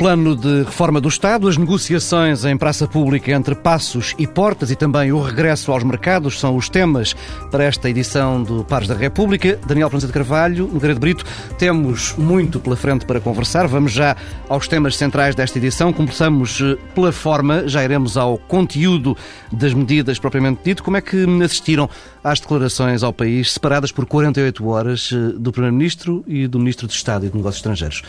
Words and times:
Plano 0.00 0.34
de 0.34 0.62
reforma 0.62 0.98
do 0.98 1.10
Estado, 1.10 1.46
as 1.46 1.58
negociações 1.58 2.46
em 2.46 2.56
praça 2.56 2.88
pública 2.88 3.32
entre 3.32 3.54
passos 3.54 4.14
e 4.18 4.26
portas 4.26 4.70
e 4.70 4.74
também 4.74 5.12
o 5.12 5.20
regresso 5.20 5.70
aos 5.70 5.84
mercados 5.84 6.40
são 6.40 6.56
os 6.56 6.70
temas 6.70 7.14
para 7.50 7.64
esta 7.64 7.90
edição 7.90 8.42
do 8.42 8.64
Pares 8.64 8.88
da 8.88 8.94
República. 8.94 9.60
Daniel 9.66 9.90
França 9.90 10.06
de 10.06 10.12
Carvalho, 10.14 10.66
Nogueira 10.72 10.94
de 10.94 11.00
Brito, 11.00 11.26
temos 11.58 12.14
muito 12.16 12.58
pela 12.58 12.76
frente 12.76 13.04
para 13.04 13.20
conversar. 13.20 13.66
Vamos 13.66 13.92
já 13.92 14.16
aos 14.48 14.66
temas 14.66 14.96
centrais 14.96 15.34
desta 15.34 15.58
edição. 15.58 15.92
Começamos 15.92 16.62
eh, 16.62 16.78
pela 16.94 17.12
forma, 17.12 17.68
já 17.68 17.84
iremos 17.84 18.16
ao 18.16 18.38
conteúdo 18.38 19.14
das 19.52 19.74
medidas 19.74 20.18
propriamente 20.18 20.62
dito. 20.64 20.82
Como 20.82 20.96
é 20.96 21.02
que 21.02 21.26
assistiram 21.44 21.90
às 22.24 22.40
declarações 22.40 23.02
ao 23.02 23.12
país, 23.12 23.52
separadas 23.52 23.92
por 23.92 24.06
48 24.06 24.66
horas, 24.66 25.10
eh, 25.12 25.34
do 25.36 25.52
Primeiro-Ministro 25.52 26.24
e 26.26 26.46
do 26.46 26.58
Ministro 26.58 26.86
de 26.86 26.94
Estado 26.94 27.26
e 27.26 27.28
de 27.28 27.36
Negócios 27.36 27.58
Estrangeiros? 27.58 28.02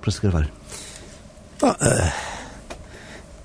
França 0.00 0.18
de 0.18 0.22
Carvalho. 0.22 0.61
Bom, 1.62 1.70
uh, 1.70 2.12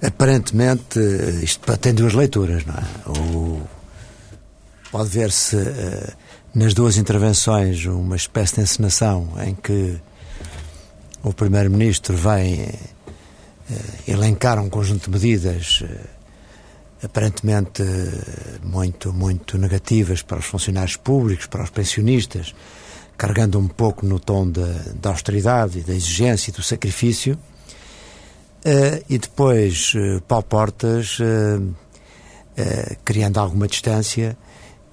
aparentemente 0.02 1.00
isto 1.44 1.78
tem 1.78 1.94
duas 1.94 2.14
leituras, 2.14 2.66
não 2.66 2.74
é? 2.74 3.62
pode 4.90 5.10
ver-se 5.10 5.56
uh, 5.56 6.14
nas 6.56 6.74
duas 6.74 6.98
intervenções 6.98 7.86
uma 7.86 8.16
espécie 8.16 8.56
de 8.56 8.62
encenação 8.62 9.32
em 9.46 9.54
que 9.54 10.00
o 11.22 11.32
Primeiro-Ministro 11.32 12.18
vem 12.18 12.74
elencar 14.08 14.58
um 14.58 14.68
conjunto 14.68 15.04
de 15.04 15.12
medidas 15.12 15.84
aparentemente 17.04 17.84
muito, 18.64 19.14
muito 19.14 19.60
negativas 19.60 20.24
para 20.24 20.40
os 20.40 20.46
funcionários 20.46 20.96
públicos, 20.98 21.46
para 21.46 21.64
os 21.64 21.70
pensionistas, 21.70 22.56
carregando 23.16 23.60
um 23.60 23.68
pouco 23.68 24.08
no 24.08 24.20
tom 24.20 24.50
da 24.50 25.12
austeridade 25.12 25.80
e 25.80 25.82
da 25.84 25.94
exigência 25.94 26.50
e 26.50 26.54
do 26.54 26.64
sacrifício. 26.64 27.38
Uh, 28.66 29.04
e 29.08 29.18
depois 29.18 29.94
uh, 29.94 30.22
Paulo 30.28 30.44
Portas 30.44 31.20
uh, 31.20 31.76
criando 33.06 33.40
alguma 33.40 33.68
distância 33.68 34.36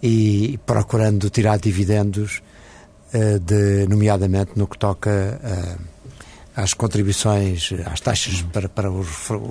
e 0.02 0.58
procurando 0.66 1.30
tirar 1.30 1.58
dividendos, 1.58 2.42
de, 3.10 3.86
nomeadamente 3.88 4.50
no 4.54 4.66
que 4.66 4.76
toca 4.76 5.40
às 6.54 6.74
contribuições, 6.74 7.70
às 7.86 8.00
taxas 8.00 8.42
para, 8.42 8.68
para, 8.68 8.90
os, 8.90 9.08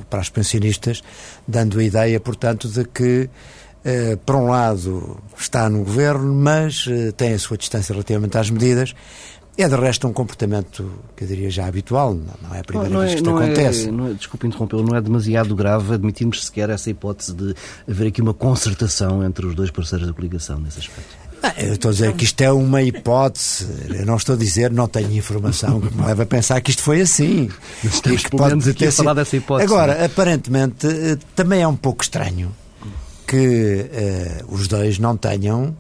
para 0.07 0.19
os 0.19 0.29
pensionistas, 0.29 1.01
dando 1.47 1.79
a 1.79 1.83
ideia, 1.83 2.19
portanto, 2.19 2.67
de 2.67 2.85
que, 2.85 3.27
por 4.27 4.35
um 4.35 4.49
lado, 4.49 5.17
está 5.35 5.67
no 5.69 5.83
governo, 5.83 6.31
mas 6.35 6.85
tem 7.17 7.33
a 7.33 7.39
sua 7.39 7.57
distância 7.57 7.93
relativamente 7.93 8.37
às 8.37 8.51
medidas, 8.51 8.93
é 9.57 9.67
de 9.67 9.75
resto 9.75 10.07
um 10.07 10.13
comportamento 10.13 10.91
que 11.15 11.23
eu 11.23 11.27
diria 11.27 11.49
já 11.49 11.67
habitual, 11.67 12.13
não 12.13 12.55
é 12.55 12.59
a 12.59 12.63
primeira 12.63 12.89
não, 12.89 13.01
não 13.01 13.07
vez 13.07 13.11
é, 13.11 13.15
que 13.15 13.21
isto 13.21 13.37
acontece. 13.37 13.87
É, 13.87 13.91
não 13.91 14.07
é, 14.07 14.13
desculpe 14.13 14.47
interrompê-lo, 14.47 14.83
não 14.83 14.97
é 14.97 15.01
demasiado 15.01 15.55
grave 15.55 15.93
admitirmos 15.93 16.43
sequer 16.43 16.69
essa 16.69 16.89
hipótese 16.89 17.33
de 17.33 17.55
haver 17.87 18.07
aqui 18.07 18.21
uma 18.21 18.33
concertação 18.33 19.23
entre 19.23 19.45
os 19.45 19.53
dois 19.53 19.69
parceiros 19.69 20.07
da 20.07 20.13
coligação 20.13 20.59
nesse 20.59 20.79
aspecto. 20.79 21.23
Ah, 21.43 21.53
eu 21.57 21.73
estou 21.73 21.89
a 21.89 21.91
dizer 21.91 22.13
que 22.13 22.23
isto 22.23 22.39
é 22.39 22.51
uma 22.53 22.81
hipótese, 22.81 23.67
eu 23.89 24.05
não 24.05 24.15
estou 24.15 24.33
a 24.33 24.37
dizer, 24.37 24.71
não 24.71 24.87
tenho 24.87 25.11
informação 25.11 25.81
que 25.81 25.93
me 25.93 26.01
leva 26.05 26.23
a 26.23 26.25
pensar 26.25 26.61
que 26.61 26.71
isto 26.71 26.81
foi 26.81 27.01
assim. 27.01 27.49
Estamos 27.83 28.23
que 28.23 28.29
pode 28.29 28.73
ter 28.73 28.91
falar 28.91 29.13
dessa 29.13 29.35
hipótese. 29.35 29.71
Agora, 29.71 29.91
é? 29.91 30.05
aparentemente, 30.05 30.87
eh, 30.87 31.17
também 31.35 31.61
é 31.61 31.67
um 31.67 31.75
pouco 31.75 32.01
estranho 32.01 32.49
que 33.27 33.89
uh, 34.47 34.53
os 34.53 34.67
dois 34.69 34.99
não 34.99 35.17
tenham 35.17 35.75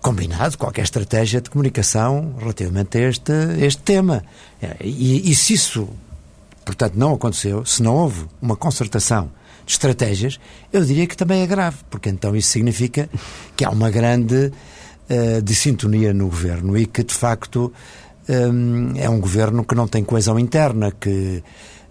combinado 0.00 0.58
qualquer 0.58 0.82
estratégia 0.82 1.40
de 1.40 1.48
comunicação 1.48 2.34
relativamente 2.38 2.98
a 2.98 3.08
este, 3.08 3.32
este 3.60 3.82
tema. 3.82 4.22
Eh, 4.60 4.76
e, 4.82 5.30
e 5.30 5.34
se 5.34 5.54
isso, 5.54 5.88
portanto, 6.64 6.94
não 6.94 7.14
aconteceu, 7.14 7.64
se 7.64 7.82
não 7.82 7.94
houve 7.94 8.26
uma 8.40 8.56
concertação 8.56 9.30
de 9.64 9.72
estratégias, 9.72 10.38
eu 10.72 10.84
diria 10.84 11.06
que 11.06 11.16
também 11.16 11.42
é 11.42 11.46
grave, 11.46 11.78
porque 11.88 12.08
então 12.08 12.36
isso 12.36 12.50
significa 12.50 13.08
que 13.56 13.64
há 13.64 13.70
uma 13.70 13.90
grande 13.90 14.52
uh, 15.10 15.42
dissintonia 15.42 16.12
no 16.12 16.26
governo 16.26 16.76
e 16.76 16.86
que, 16.86 17.02
de 17.02 17.14
facto, 17.14 17.72
um, 18.28 18.92
é 18.96 19.08
um 19.08 19.20
governo 19.20 19.64
que 19.64 19.74
não 19.74 19.88
tem 19.88 20.04
coesão 20.04 20.38
interna, 20.38 20.90
que 20.90 21.42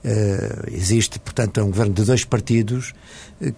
uh, 0.03 0.71
existe, 0.71 1.19
portanto, 1.19 1.59
é 1.59 1.63
um 1.63 1.69
governo 1.69 1.93
de 1.93 2.03
dois 2.03 2.25
partidos 2.25 2.93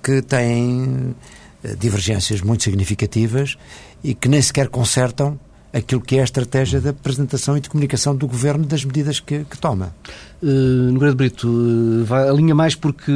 que 0.03 0.21
têm 0.21 1.15
eh, 1.15 1.40
divergências 1.77 2.41
muito 2.41 2.63
significativas 2.63 3.57
e 4.03 4.13
que 4.13 4.27
nem 4.27 4.41
sequer 4.41 4.67
consertam 4.67 5.39
aquilo 5.73 6.01
que 6.01 6.17
é 6.17 6.21
a 6.21 6.23
estratégia 6.23 6.81
da 6.81 6.89
apresentação 6.89 7.57
e 7.57 7.61
de 7.61 7.69
comunicação 7.69 8.15
do 8.15 8.27
Governo 8.27 8.65
das 8.65 8.83
medidas 8.83 9.19
que, 9.19 9.45
que 9.45 9.57
toma. 9.57 9.93
Uh, 10.41 10.91
Nogueira 10.91 11.11
de 11.11 11.17
Brito, 11.17 11.47
uh, 11.47 12.03
vai, 12.03 12.27
alinha 12.27 12.55
mais 12.55 12.73
porque, 12.73 13.11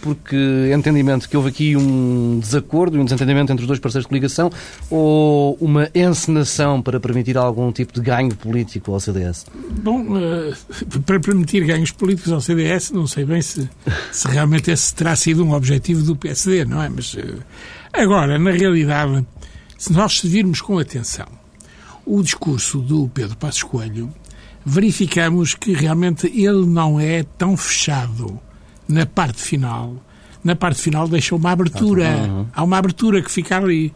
porque 0.00 0.36
entendimento 0.74 1.28
que 1.28 1.36
houve 1.36 1.48
aqui 1.48 1.76
um 1.76 2.38
desacordo 2.40 2.96
e 2.96 3.00
um 3.00 3.04
desentendimento 3.04 3.52
entre 3.52 3.64
os 3.64 3.66
dois 3.66 3.80
parceiros 3.80 4.04
de 4.04 4.08
coligação 4.08 4.50
ou 4.88 5.56
uma 5.60 5.90
encenação 5.94 6.80
para 6.80 7.00
permitir 7.00 7.36
algum 7.36 7.72
tipo 7.72 7.92
de 7.92 8.00
ganho 8.00 8.34
político 8.36 8.92
ao 8.92 9.00
CDS? 9.00 9.46
Bom, 9.82 10.00
uh, 10.02 11.00
para 11.04 11.18
permitir 11.18 11.66
ganhos 11.66 11.90
políticos 11.90 12.32
ao 12.32 12.40
CDS, 12.40 12.92
não 12.92 13.06
sei 13.06 13.24
bem 13.24 13.42
se, 13.42 13.68
se 14.12 14.28
realmente 14.28 14.70
esse 14.70 14.94
terá 14.94 15.16
sido 15.16 15.44
um 15.44 15.52
objetivo 15.52 16.02
do 16.02 16.16
PSD, 16.16 16.64
não 16.64 16.80
é? 16.82 16.88
Mas 16.88 17.16
agora, 17.92 18.38
na 18.38 18.52
realidade, 18.52 19.26
se 19.76 19.92
nós 19.92 20.20
se 20.20 20.28
virmos 20.28 20.60
com 20.60 20.78
atenção 20.78 21.41
o 22.04 22.22
discurso 22.22 22.78
do 22.78 23.08
Pedro 23.08 23.36
Passos 23.36 23.62
Coelho, 23.62 24.12
verificamos 24.64 25.54
que 25.54 25.72
realmente 25.72 26.26
ele 26.26 26.66
não 26.66 26.98
é 26.98 27.22
tão 27.22 27.56
fechado 27.56 28.38
na 28.88 29.06
parte 29.06 29.40
final. 29.40 29.96
Na 30.42 30.56
parte 30.56 30.80
final 30.80 31.08
deixa 31.08 31.34
uma 31.34 31.50
abertura. 31.50 32.08
Uhum. 32.08 32.46
Há 32.52 32.62
uma 32.64 32.78
abertura 32.78 33.22
que 33.22 33.30
fica 33.30 33.56
ali. 33.56 33.92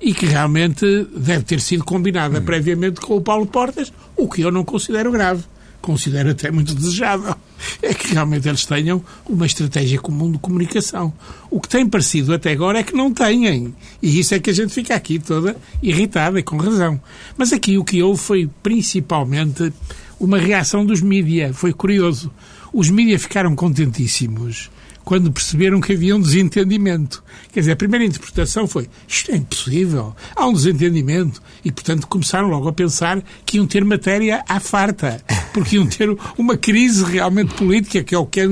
E 0.00 0.12
que 0.12 0.26
realmente 0.26 0.84
deve 1.16 1.44
ter 1.44 1.60
sido 1.60 1.84
combinada 1.84 2.38
uhum. 2.38 2.44
previamente 2.44 3.00
com 3.00 3.16
o 3.16 3.20
Paulo 3.20 3.46
Portas, 3.46 3.92
o 4.16 4.28
que 4.28 4.42
eu 4.42 4.50
não 4.50 4.64
considero 4.64 5.12
grave 5.12 5.44
considero 5.82 6.30
até 6.30 6.50
muito 6.50 6.74
desejável, 6.74 7.34
é 7.80 7.94
que 7.94 8.12
realmente 8.12 8.48
eles 8.48 8.64
tenham 8.64 9.02
uma 9.28 9.46
estratégia 9.46 10.00
comum 10.00 10.30
de 10.30 10.38
comunicação. 10.38 11.12
O 11.50 11.60
que 11.60 11.68
tem 11.68 11.88
parecido 11.88 12.32
até 12.32 12.52
agora 12.52 12.80
é 12.80 12.82
que 12.82 12.94
não 12.94 13.12
têm. 13.12 13.74
E 14.02 14.18
isso 14.18 14.34
é 14.34 14.38
que 14.38 14.50
a 14.50 14.52
gente 14.52 14.72
fica 14.72 14.94
aqui 14.94 15.18
toda 15.18 15.56
irritada 15.82 16.38
e 16.38 16.42
com 16.42 16.56
razão. 16.56 17.00
Mas 17.36 17.52
aqui 17.52 17.78
o 17.78 17.84
que 17.84 18.02
houve 18.02 18.20
foi 18.20 18.50
principalmente 18.62 19.72
uma 20.18 20.38
reação 20.38 20.84
dos 20.84 21.00
mídia. 21.00 21.52
Foi 21.52 21.72
curioso. 21.72 22.32
Os 22.72 22.88
mídia 22.88 23.18
ficaram 23.18 23.54
contentíssimos 23.54 24.70
quando 25.04 25.30
perceberam 25.32 25.80
que 25.80 25.92
havia 25.92 26.14
um 26.16 26.20
desentendimento. 26.20 27.22
Quer 27.52 27.60
dizer, 27.60 27.72
a 27.72 27.76
primeira 27.76 28.04
interpretação 28.04 28.66
foi 28.66 28.88
isto 29.06 29.30
é 29.32 29.36
impossível, 29.36 30.14
há 30.34 30.46
um 30.46 30.52
desentendimento. 30.52 31.42
E, 31.64 31.70
portanto, 31.70 32.06
começaram 32.06 32.48
logo 32.48 32.68
a 32.68 32.72
pensar 32.72 33.22
que 33.44 33.56
iam 33.56 33.66
ter 33.66 33.84
matéria 33.84 34.44
à 34.48 34.58
farta, 34.58 35.22
porque 35.52 35.76
iam 35.76 35.86
ter 35.86 36.08
uma 36.36 36.56
crise 36.56 37.04
realmente 37.04 37.54
política, 37.54 38.02
que 38.02 38.14
é 38.14 38.18
o 38.18 38.26
que 38.26 38.40
é, 38.40 38.44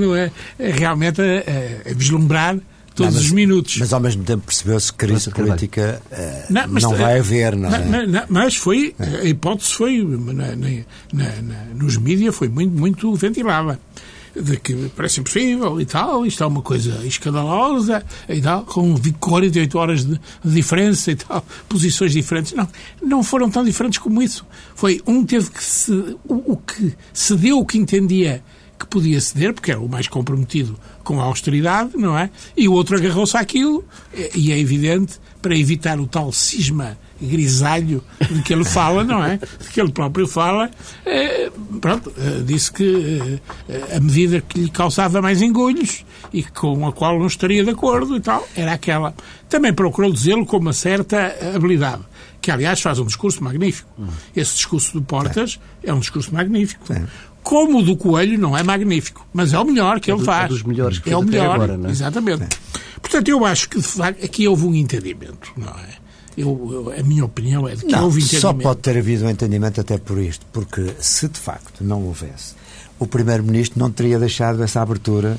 é 0.59 0.71
realmente 0.71 1.21
a, 1.21 1.91
a 1.91 1.95
vislumbrar 1.95 2.59
todos 2.95 3.15
não, 3.15 3.21
mas, 3.21 3.25
os 3.25 3.33
minutos. 3.33 3.77
Mas 3.79 3.93
ao 3.93 4.01
mesmo 4.01 4.25
tempo 4.25 4.45
percebeu-se 4.47 4.93
que 4.93 4.99
crise 4.99 5.31
política 5.31 6.03
uh, 6.11 6.53
não, 6.53 6.69
mas, 6.69 6.83
não, 6.83 6.95
vai 6.95 7.19
haver, 7.19 7.57
não 7.57 7.71
é? 7.75 8.27
mas 8.29 8.57
foi, 8.57 8.95
a 8.99 9.25
hipótese 9.25 9.73
foi, 9.73 10.03
na, 10.05 10.57
na, 10.57 10.69
na, 11.13 11.65
nos 11.75 11.97
mídias 11.97 12.35
foi 12.35 12.49
muito, 12.49 12.77
muito 12.77 13.15
ventilada 13.15 13.79
de 14.41 14.57
que 14.57 14.91
parece 14.97 15.21
impossível 15.21 15.81
e 15.81 15.87
tal, 15.87 16.27
isto 16.27 16.43
é 16.43 16.47
uma 16.47 16.63
coisa 16.63 17.07
escandalosa 17.07 18.05
e 18.29 18.41
tal, 18.41 18.65
com 18.65 18.95
48 19.19 19.79
horas 19.79 20.05
de, 20.05 20.21
diferença 20.45 21.11
e 21.11 21.17
tal, 21.17 21.45
posições 21.69 22.13
diferentes. 22.13 22.53
Não, 22.53 22.69
não 23.03 23.23
foram 23.23 23.51
tão 23.51 23.65
diferentes 23.65 23.99
como 23.99 24.23
isso. 24.23 24.47
Foi 24.75 25.01
um 25.07 25.25
teve 25.25 25.51
que 25.51 25.63
se, 25.63 25.93
o, 26.27 26.53
o 26.53 26.57
que 26.57 26.95
se 27.13 27.37
deu 27.37 27.59
o 27.59 27.67
que 27.67 27.79
entendia 27.79 28.43
que 28.79 28.87
podia 28.87 29.21
ceder, 29.21 29.53
porque 29.53 29.71
era 29.71 29.81
o 29.81 29.89
mais 29.89 30.09
comprometido 30.09 30.79
com 31.05 31.21
a 31.21 31.25
austeridade, 31.25 31.97
não 31.99 32.17
é? 32.17 32.31
E 32.57 32.67
o 32.67 32.73
outro 32.73 32.97
agarrou-se 32.97 33.37
àquilo, 33.37 33.85
e 34.35 34.51
é 34.51 34.59
evidente, 34.59 35.21
para 35.43 35.57
evitar 35.57 36.01
o 36.01 36.07
tal 36.07 36.33
cisma 36.33 36.99
grisalho 37.21 38.03
de 38.31 38.43
que 38.43 38.53
ele 38.53 38.65
fala, 38.65 39.05
não 39.05 39.23
é? 39.25 39.37
De 39.37 39.69
que 39.69 39.81
ele 39.81 39.93
próprio 39.93 40.27
fala, 40.27 40.71
eh, 41.05 41.51
pronto, 41.81 42.13
eh, 42.17 42.43
disse 42.45 42.73
que 42.73 43.41
eh, 43.69 43.97
a 43.97 44.01
medida 44.01 44.41
que 44.41 44.61
lhe 44.61 44.71
causava 44.71 45.21
mais 45.21 45.43
engolhos 45.43 46.05
e 46.33 46.43
com 46.43 46.87
a 46.87 46.93
qual 46.93 47.19
não 47.19 47.27
estaria 47.27 47.63
de 47.65 47.71
acordo 47.71 48.17
e 48.17 48.21
tal, 48.21 48.47
era 48.57 48.73
aquela. 48.73 49.15
Também 49.49 49.73
procurou 49.73 50.13
dizê-lo 50.13 50.47
com 50.47 50.57
uma 50.59 50.73
certa 50.73 51.35
habilidade, 51.55 52.03
que 52.41 52.51
aliás 52.51 52.81
faz 52.81 52.99
um 52.99 53.05
discurso 53.05 53.43
magnífico. 53.43 53.91
Esse 54.35 54.57
discurso 54.57 54.99
de 54.99 55.05
Portas 55.05 55.59
é, 55.83 55.91
é 55.91 55.95
um 55.95 56.01
discurso 56.01 56.33
magnífico. 56.35 56.85
Como 57.43 57.79
o 57.79 57.83
do 57.83 57.97
Coelho 57.97 58.39
não 58.39 58.57
é 58.57 58.63
magnífico, 58.63 59.27
mas 59.33 59.53
é 59.53 59.59
o 59.59 59.65
melhor 59.65 59.99
que 59.99 60.11
é 60.11 60.15
ele 60.15 60.25
faz. 60.25 60.45
É 60.45 60.49
dos 60.49 60.63
melhores 60.63 60.99
que 60.99 61.11
é 61.11 61.17
o 61.17 61.23
melhor, 61.23 61.55
agora, 61.55 61.77
não 61.77 61.89
é? 61.89 61.93
Exatamente. 61.93 62.47
Portanto, 63.01 63.29
eu 63.29 63.45
acho 63.45 63.69
que 63.69 63.79
de 63.79 63.87
facto 63.87 64.25
aqui 64.25 64.47
houve 64.47 64.67
um 64.67 64.75
entendimento, 64.75 65.53
não 65.57 65.69
é? 65.69 66.00
Eu, 66.41 66.69
eu, 66.73 66.95
a 66.99 67.03
minha 67.03 67.25
opinião 67.25 67.69
é 67.69 67.75
de 67.75 67.85
que 67.85 67.93
não, 67.93 68.05
houve 68.05 68.21
entendimento. 68.21 68.41
Só 68.41 68.53
pode 68.53 68.81
ter 68.81 68.97
havido 68.97 69.25
um 69.25 69.31
entendimento 69.31 69.81
até 69.81 69.99
por 69.99 70.19
isto, 70.19 70.47
porque 70.53 70.95
se 70.99 71.29
de 71.29 71.39
facto 71.39 71.83
não 71.83 72.03
houvesse, 72.05 72.55
o 72.99 73.07
Primeiro-Ministro 73.07 73.79
não 73.79 73.91
teria 73.91 74.19
deixado 74.19 74.63
essa 74.63 74.81
abertura 74.81 75.39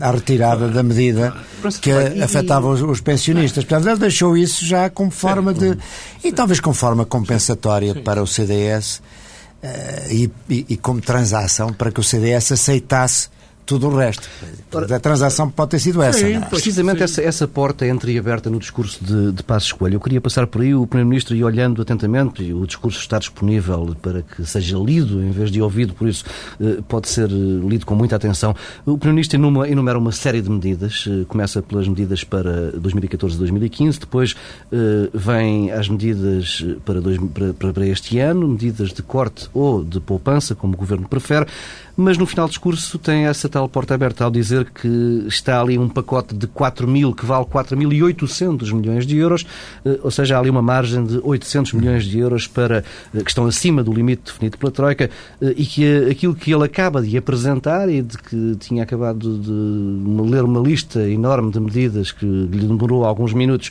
à 0.00 0.10
retirada 0.10 0.68
da 0.68 0.82
medida 0.82 1.34
que 1.80 1.92
afetava 2.22 2.68
os, 2.68 2.82
os, 2.82 3.00
pensionistas. 3.00 3.64
Portanto, 3.64 3.88
ele 3.88 3.98
deixou 3.98 4.36
isso 4.36 4.64
já 4.64 4.90
como 4.90 5.10
forma 5.10 5.54
de. 5.54 5.76
e 6.22 6.32
talvez 6.32 6.60
como 6.60 6.74
forma 6.74 7.04
compensatória 7.04 7.94
para 7.94 8.22
o 8.22 8.26
CDS 8.26 8.96
uh, 9.62 10.12
e, 10.12 10.30
e, 10.48 10.66
e 10.70 10.76
como 10.76 11.00
transação 11.00 11.72
para 11.72 11.92
que 11.92 12.00
o 12.00 12.02
CDS 12.02 12.52
aceitasse 12.52 13.28
tudo 13.66 13.88
o 13.88 13.96
resto. 13.96 14.28
A 14.72 15.00
transação 15.00 15.50
pode 15.50 15.72
ter 15.72 15.78
sido 15.78 16.02
essa. 16.02 16.18
Sim, 16.18 16.34
é? 16.34 16.40
Precisamente 16.40 17.02
essa, 17.02 17.22
essa 17.22 17.48
porta 17.48 17.86
entreaberta 17.86 18.50
no 18.50 18.58
discurso 18.58 19.02
de, 19.02 19.32
de 19.32 19.42
Passos 19.42 19.72
Coelho. 19.72 19.96
Eu 19.96 20.00
queria 20.00 20.20
passar 20.20 20.46
por 20.46 20.62
aí, 20.62 20.74
o 20.74 20.86
Primeiro-Ministro 20.86 21.34
ia 21.34 21.46
olhando 21.46 21.80
atentamente, 21.80 22.42
e 22.42 22.52
o 22.52 22.66
discurso 22.66 22.98
está 23.00 23.18
disponível 23.18 23.96
para 24.00 24.22
que 24.22 24.44
seja 24.44 24.76
lido 24.76 25.22
em 25.22 25.30
vez 25.30 25.50
de 25.50 25.62
ouvido, 25.62 25.94
por 25.94 26.08
isso 26.08 26.24
eh, 26.60 26.78
pode 26.86 27.08
ser 27.08 27.30
eh, 27.30 27.34
lido 27.68 27.86
com 27.86 27.94
muita 27.94 28.16
atenção. 28.16 28.54
O 28.84 28.98
Primeiro-Ministro 28.98 29.66
enumera 29.66 29.98
uma 29.98 30.12
série 30.12 30.42
de 30.42 30.50
medidas, 30.50 31.06
eh, 31.08 31.24
começa 31.26 31.62
pelas 31.62 31.88
medidas 31.88 32.22
para 32.24 32.70
2014 32.72 33.36
e 33.36 33.38
2015, 33.38 34.00
depois 34.00 34.34
vem 35.12 35.70
as 35.70 35.88
medidas 35.88 36.64
para, 36.84 37.00
dois, 37.00 37.18
para, 37.58 37.72
para 37.72 37.86
este 37.86 38.18
ano, 38.18 38.48
medidas 38.48 38.92
de 38.92 39.02
corte 39.02 39.48
ou 39.54 39.84
de 39.84 40.00
poupança, 40.00 40.54
como 40.54 40.74
o 40.74 40.76
Governo 40.76 41.08
prefere 41.08 41.46
mas 41.96 42.18
no 42.18 42.26
final 42.26 42.46
do 42.46 42.50
discurso 42.50 42.98
tem 42.98 43.26
essa 43.26 43.48
tal 43.48 43.68
porta 43.68 43.94
aberta 43.94 44.24
ao 44.24 44.30
dizer 44.30 44.70
que 44.70 45.24
está 45.26 45.60
ali 45.60 45.78
um 45.78 45.88
pacote 45.88 46.34
de 46.34 46.46
4 46.46 46.86
mil, 46.88 47.14
que 47.14 47.24
vale 47.24 47.44
4.800 47.44 48.72
milhões 48.72 49.06
de 49.06 49.16
euros, 49.16 49.46
eh, 49.84 50.00
ou 50.02 50.10
seja, 50.10 50.36
há 50.36 50.40
ali 50.40 50.50
uma 50.50 50.62
margem 50.62 51.04
de 51.04 51.20
800 51.22 51.72
milhões 51.74 52.04
de 52.04 52.18
euros 52.18 52.46
para, 52.46 52.84
eh, 53.14 53.22
que 53.22 53.30
estão 53.30 53.46
acima 53.46 53.82
do 53.82 53.92
limite 53.92 54.24
definido 54.24 54.58
pela 54.58 54.72
Troika 54.72 55.10
eh, 55.40 55.54
e 55.56 55.64
que 55.64 56.08
aquilo 56.10 56.34
que 56.34 56.52
ele 56.52 56.64
acaba 56.64 57.00
de 57.00 57.16
apresentar 57.16 57.88
e 57.88 58.02
de 58.02 58.18
que 58.18 58.56
tinha 58.58 58.82
acabado 58.82 59.38
de 59.38 60.30
ler 60.30 60.42
uma 60.42 60.60
lista 60.60 61.08
enorme 61.08 61.50
de 61.50 61.60
medidas 61.60 62.10
que 62.10 62.26
lhe 62.26 62.66
demorou 62.66 63.04
alguns 63.04 63.32
minutos 63.32 63.70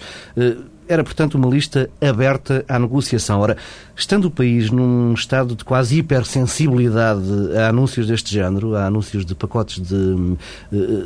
era, 0.88 1.04
portanto, 1.04 1.36
uma 1.36 1.48
lista 1.48 1.90
aberta 2.02 2.64
à 2.68 2.78
negociação. 2.78 3.40
Ora, 3.40 3.58
estando 3.96 4.26
o 4.26 4.32
país 4.32 4.70
num 4.70 5.14
estado 5.14 5.56
de 5.56 5.64
quase 5.64 5.98
hipersensibilidade 6.00 7.24
a 7.58 7.70
anúncios 7.70 8.08
deste 8.08 8.34
género, 8.34 8.76
a 8.76 8.86
anúncios 8.86 9.26
de 9.26 9.36
pacotes 9.36 9.80
de, 9.80 10.38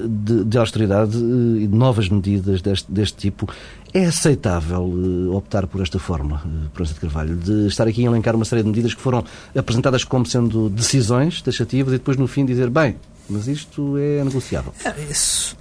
de, 0.06 0.44
de 0.44 0.58
austeridade 0.58 1.18
e 1.18 1.68
de 1.68 1.76
novas 1.76 2.10
medidas 2.10 2.62
deste, 2.62 2.92
deste 2.92 3.18
tipo, 3.18 3.48
é 3.94 4.06
aceitável 4.06 4.94
eh, 4.94 5.36
optar 5.36 5.66
por 5.68 5.82
esta 5.82 5.98
forma, 6.00 6.42
eh, 6.46 6.68
Proença 6.74 6.94
de 6.94 7.00
Carvalho, 7.00 7.36
de 7.36 7.68
estar 7.68 7.88
aqui 7.88 8.04
a 8.04 8.10
elencar 8.10 8.36
uma 8.36 8.46
série 8.46 8.62
de 8.62 8.70
medidas 8.70 8.94
que 8.94 9.02
foram 9.02 9.24
apresentadas 9.56 10.04
como 10.04 10.26
sendo 10.26 10.70
decisões 10.70 11.42
taxativas 11.42 11.94
e 11.94 11.98
depois, 11.98 12.18
no 12.18 12.28
fim, 12.28 12.46
dizer, 12.46 12.70
bem, 12.70 12.96
mas 13.30 13.48
isto 13.48 13.98
é 13.98 14.24
negociável. 14.24 14.74
É, 14.84 14.94
isso, 15.12 15.58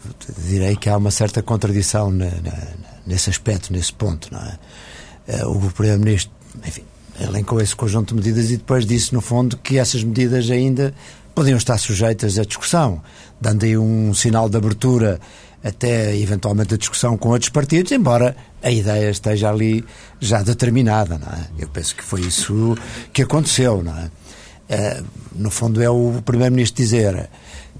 direi 0.46 0.76
que 0.76 0.88
há 0.88 0.96
uma 0.96 1.10
certa 1.10 1.42
contradição 1.42 2.10
na, 2.10 2.26
na, 2.26 2.52
nesse 3.06 3.30
aspecto, 3.30 3.72
nesse 3.72 3.92
ponto, 3.92 4.32
não 4.32 4.40
é? 4.40 4.58
Eh, 5.28 5.46
o 5.46 5.58
Primeiro-Ministro, 5.72 6.32
enfim, 6.64 6.82
elencou 7.20 7.60
esse 7.60 7.74
conjunto 7.74 8.14
de 8.14 8.14
medidas 8.14 8.50
e 8.50 8.56
depois 8.56 8.86
disse, 8.86 9.12
no 9.12 9.20
fundo, 9.20 9.56
que 9.56 9.78
essas 9.78 10.04
medidas 10.04 10.50
ainda 10.50 10.94
podiam 11.34 11.56
estar 11.56 11.78
sujeitas 11.78 12.38
à 12.38 12.44
discussão, 12.44 13.02
dando 13.40 13.64
aí 13.64 13.76
um 13.76 14.14
sinal 14.14 14.48
de 14.48 14.56
abertura 14.56 15.20
até 15.62 16.16
eventualmente 16.16 16.74
a 16.74 16.76
discussão 16.76 17.16
com 17.18 17.30
outros 17.30 17.50
partidos, 17.50 17.90
embora 17.92 18.36
a 18.62 18.70
ideia 18.70 19.10
esteja 19.10 19.50
ali 19.50 19.84
já 20.20 20.42
determinada, 20.42 21.18
não 21.18 21.28
é? 21.28 21.46
Eu 21.58 21.68
penso 21.68 21.96
que 21.96 22.04
foi 22.04 22.20
isso 22.20 22.76
que 23.12 23.22
aconteceu, 23.22 23.82
não 23.82 23.96
é? 23.96 24.10
é 24.68 25.02
no 25.34 25.50
fundo 25.50 25.82
é 25.82 25.90
o 25.90 26.22
Primeiro-Ministro 26.24 26.82
dizer 26.82 27.28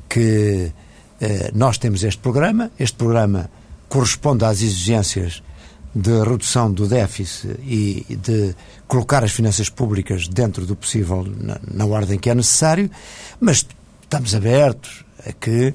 que 0.08 0.72
é, 1.20 1.50
nós 1.54 1.78
temos 1.78 2.02
este 2.04 2.20
programa, 2.20 2.70
este 2.78 2.96
programa 2.96 3.50
corresponde 3.88 4.44
às 4.44 4.62
exigências 4.62 5.42
de 5.94 6.22
redução 6.22 6.70
do 6.70 6.86
déficit 6.86 7.58
e 7.62 8.04
de 8.10 8.54
colocar 8.86 9.24
as 9.24 9.32
finanças 9.32 9.70
públicas 9.70 10.28
dentro 10.28 10.66
do 10.66 10.76
possível 10.76 11.26
na, 11.40 11.58
na 11.72 11.86
ordem 11.86 12.18
que 12.18 12.28
é 12.28 12.34
necessário, 12.34 12.90
mas 13.40 13.66
estamos 14.02 14.34
abertos 14.34 15.04
a 15.26 15.32
que 15.32 15.72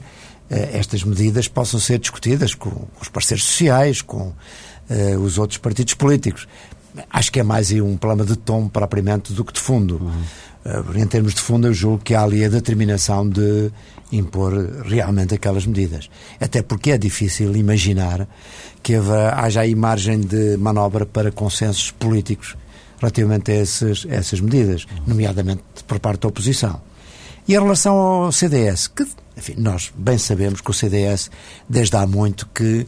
eh, 0.50 0.69
estas 0.74 1.04
medidas 1.04 1.48
possam 1.48 1.80
ser 1.80 1.98
discutidas 1.98 2.54
com, 2.54 2.88
os 3.01 3.10
parceiros 3.10 3.45
sociais, 3.45 4.01
com 4.04 4.31
eh, 4.89 5.18
os 5.18 5.39
outros 5.39 5.57
partidos 5.57 5.95
políticos. 5.95 6.48
Acho 7.10 7.31
que 7.31 7.39
é 7.39 7.44
mais 7.44 7.72
um 7.72 7.98
problema 7.98 8.24
de 8.30 8.36
tom 8.36 8.68
propriamente 8.68 9.33
do 9.33 9.44
que 9.44 9.54
de 9.54 9.60
fundo. 9.60 9.95
Uhum. 9.95 10.24
Uh, 10.63 10.97
em 10.97 11.07
termos 11.07 11.33
de 11.33 11.41
fundo, 11.41 11.67
eu 11.67 11.73
julgo 11.73 12.03
que 12.03 12.13
há 12.13 12.21
ali 12.21 12.45
a 12.45 12.49
determinação 12.49 13.27
de 13.27 13.71
impor 14.11 14.53
realmente 14.85 15.33
aquelas 15.33 15.65
medidas. 15.65 16.09
Até 16.39 16.61
porque 16.61 16.91
é 16.91 16.97
difícil 16.97 17.55
imaginar 17.55 18.27
que 18.83 18.93
haja 19.33 19.61
aí 19.61 19.73
margem 19.73 20.19
de 20.19 20.57
manobra 20.57 21.05
para 21.05 21.31
consensos 21.31 21.91
políticos 21.91 22.55
relativamente 22.99 23.51
a, 23.51 23.55
esses, 23.55 24.05
a 24.05 24.15
essas 24.15 24.39
medidas, 24.39 24.85
nomeadamente 25.07 25.63
por 25.87 25.99
parte 25.99 26.21
da 26.21 26.27
oposição. 26.27 26.81
E 27.47 27.55
em 27.55 27.59
relação 27.59 27.95
ao 27.95 28.31
CDS, 28.31 28.87
que 28.87 29.05
enfim, 29.35 29.55
nós 29.57 29.91
bem 29.95 30.17
sabemos 30.17 30.61
que 30.61 30.69
o 30.69 30.73
CDS, 30.73 31.31
desde 31.67 31.95
há 31.95 32.05
muito, 32.05 32.47
que 32.53 32.85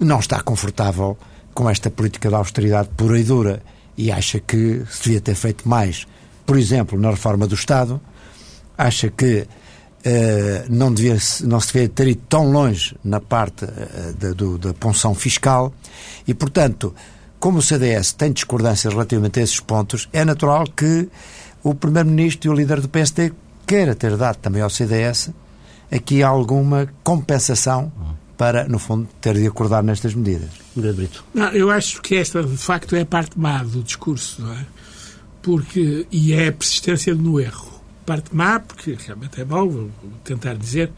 não 0.00 0.18
está 0.18 0.40
confortável 0.40 1.16
com 1.52 1.70
esta 1.70 1.88
política 1.90 2.28
de 2.28 2.34
austeridade 2.34 2.88
pura 2.96 3.18
e 3.18 3.22
dura 3.22 3.62
e 3.96 4.10
acha 4.10 4.40
que 4.40 4.82
se 4.90 5.04
devia 5.04 5.20
ter 5.20 5.36
feito 5.36 5.68
mais, 5.68 6.06
por 6.44 6.58
exemplo, 6.58 6.98
na 6.98 7.10
reforma 7.10 7.46
do 7.46 7.54
Estado, 7.54 8.00
acha 8.76 9.10
que 9.10 9.46
Uh, 10.06 10.68
não, 10.68 10.92
devia, 10.92 11.16
não 11.44 11.58
se 11.58 11.72
devia 11.72 11.88
ter 11.88 12.08
ido 12.08 12.20
tão 12.28 12.52
longe 12.52 12.94
na 13.02 13.20
parte 13.20 13.64
uh, 13.64 14.12
da, 14.18 14.32
do, 14.34 14.58
da 14.58 14.74
punção 14.74 15.14
fiscal 15.14 15.72
e, 16.28 16.34
portanto, 16.34 16.94
como 17.40 17.60
o 17.60 17.62
CDS 17.62 18.12
tem 18.12 18.30
discordâncias 18.30 18.92
relativamente 18.92 19.40
a 19.40 19.42
esses 19.42 19.60
pontos, 19.60 20.06
é 20.12 20.22
natural 20.22 20.64
que 20.66 21.08
o 21.62 21.74
Primeiro-Ministro 21.74 22.50
e 22.50 22.52
o 22.52 22.54
líder 22.54 22.82
do 22.82 22.88
PSD 22.90 23.32
queira 23.66 23.94
ter 23.94 24.14
dado 24.18 24.36
também 24.36 24.60
ao 24.60 24.68
CDS 24.68 25.30
aqui 25.90 26.22
alguma 26.22 26.86
compensação 27.02 27.90
para, 28.36 28.68
no 28.68 28.78
fundo, 28.78 29.08
ter 29.20 29.34
de 29.34 29.46
acordar 29.46 29.82
nestas 29.82 30.14
medidas. 30.14 30.50
Brito. 30.74 31.24
Não, 31.32 31.48
eu 31.48 31.70
acho 31.70 32.02
que 32.02 32.16
esta, 32.16 32.42
de 32.42 32.56
facto, 32.56 32.96
é 32.96 33.02
a 33.02 33.06
parte 33.06 33.38
má 33.38 33.62
do 33.62 33.82
discurso, 33.82 34.42
não 34.42 34.52
é? 34.52 34.66
Porque, 35.44 36.06
e 36.10 36.32
é 36.32 36.48
a 36.48 36.52
persistência 36.52 37.14
no 37.14 37.38
erro 37.38 37.74
parte 38.04 38.34
má, 38.34 38.60
porque 38.60 38.96
realmente 39.06 39.40
é 39.40 39.44
mau, 39.44 39.68
vou 39.68 39.90
tentar 40.22 40.54
dizer. 40.54 40.90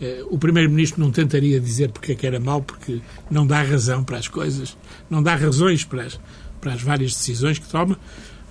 Eh, 0.00 0.24
o 0.28 0.38
Primeiro-Ministro 0.38 1.00
não 1.00 1.10
tentaria 1.10 1.60
dizer 1.60 1.90
porque 1.90 2.12
é 2.12 2.14
que 2.14 2.26
era 2.26 2.40
mau, 2.40 2.62
porque 2.62 3.00
não 3.30 3.46
dá 3.46 3.62
razão 3.62 4.02
para 4.02 4.18
as 4.18 4.28
coisas, 4.28 4.76
não 5.08 5.22
dá 5.22 5.34
razões 5.34 5.84
para 5.84 6.04
as, 6.04 6.20
para 6.60 6.72
as 6.72 6.82
várias 6.82 7.12
decisões 7.12 7.58
que 7.58 7.68
toma, 7.68 7.98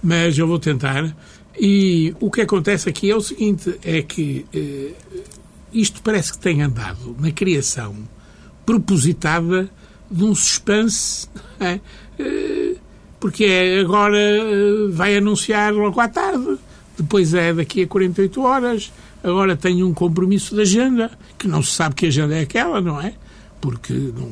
mas 0.01 0.37
eu 0.37 0.47
vou 0.47 0.59
tentar. 0.59 1.15
E 1.59 2.15
o 2.19 2.31
que 2.31 2.41
acontece 2.41 2.89
aqui 2.89 3.11
é 3.11 3.15
o 3.15 3.21
seguinte: 3.21 3.77
é 3.83 4.01
que 4.01 4.45
eh, 4.53 4.93
isto 5.73 6.01
parece 6.01 6.33
que 6.33 6.39
tem 6.39 6.61
andado 6.61 7.15
na 7.19 7.31
criação 7.31 7.95
propositada 8.65 9.69
de 10.09 10.23
um 10.23 10.35
suspense, 10.35 11.27
é? 11.59 11.79
porque 13.21 13.79
agora 13.81 14.17
eh, 14.17 14.89
vai 14.89 15.15
anunciar 15.15 15.73
logo 15.73 15.97
à 16.01 16.09
tarde 16.09 16.57
depois 16.97 17.33
é 17.33 17.53
daqui 17.53 17.83
a 17.83 17.87
48 17.87 18.41
horas, 18.41 18.91
agora 19.23 19.55
tem 19.55 19.83
um 19.83 19.93
compromisso 19.93 20.55
de 20.55 20.61
agenda, 20.61 21.11
que 21.37 21.47
não 21.47 21.63
se 21.63 21.71
sabe 21.71 21.95
que 21.95 22.05
agenda 22.05 22.35
é 22.35 22.41
aquela, 22.41 22.81
não 22.81 22.99
é? 22.99 23.13
Porque 23.59 23.93
não, 23.93 24.29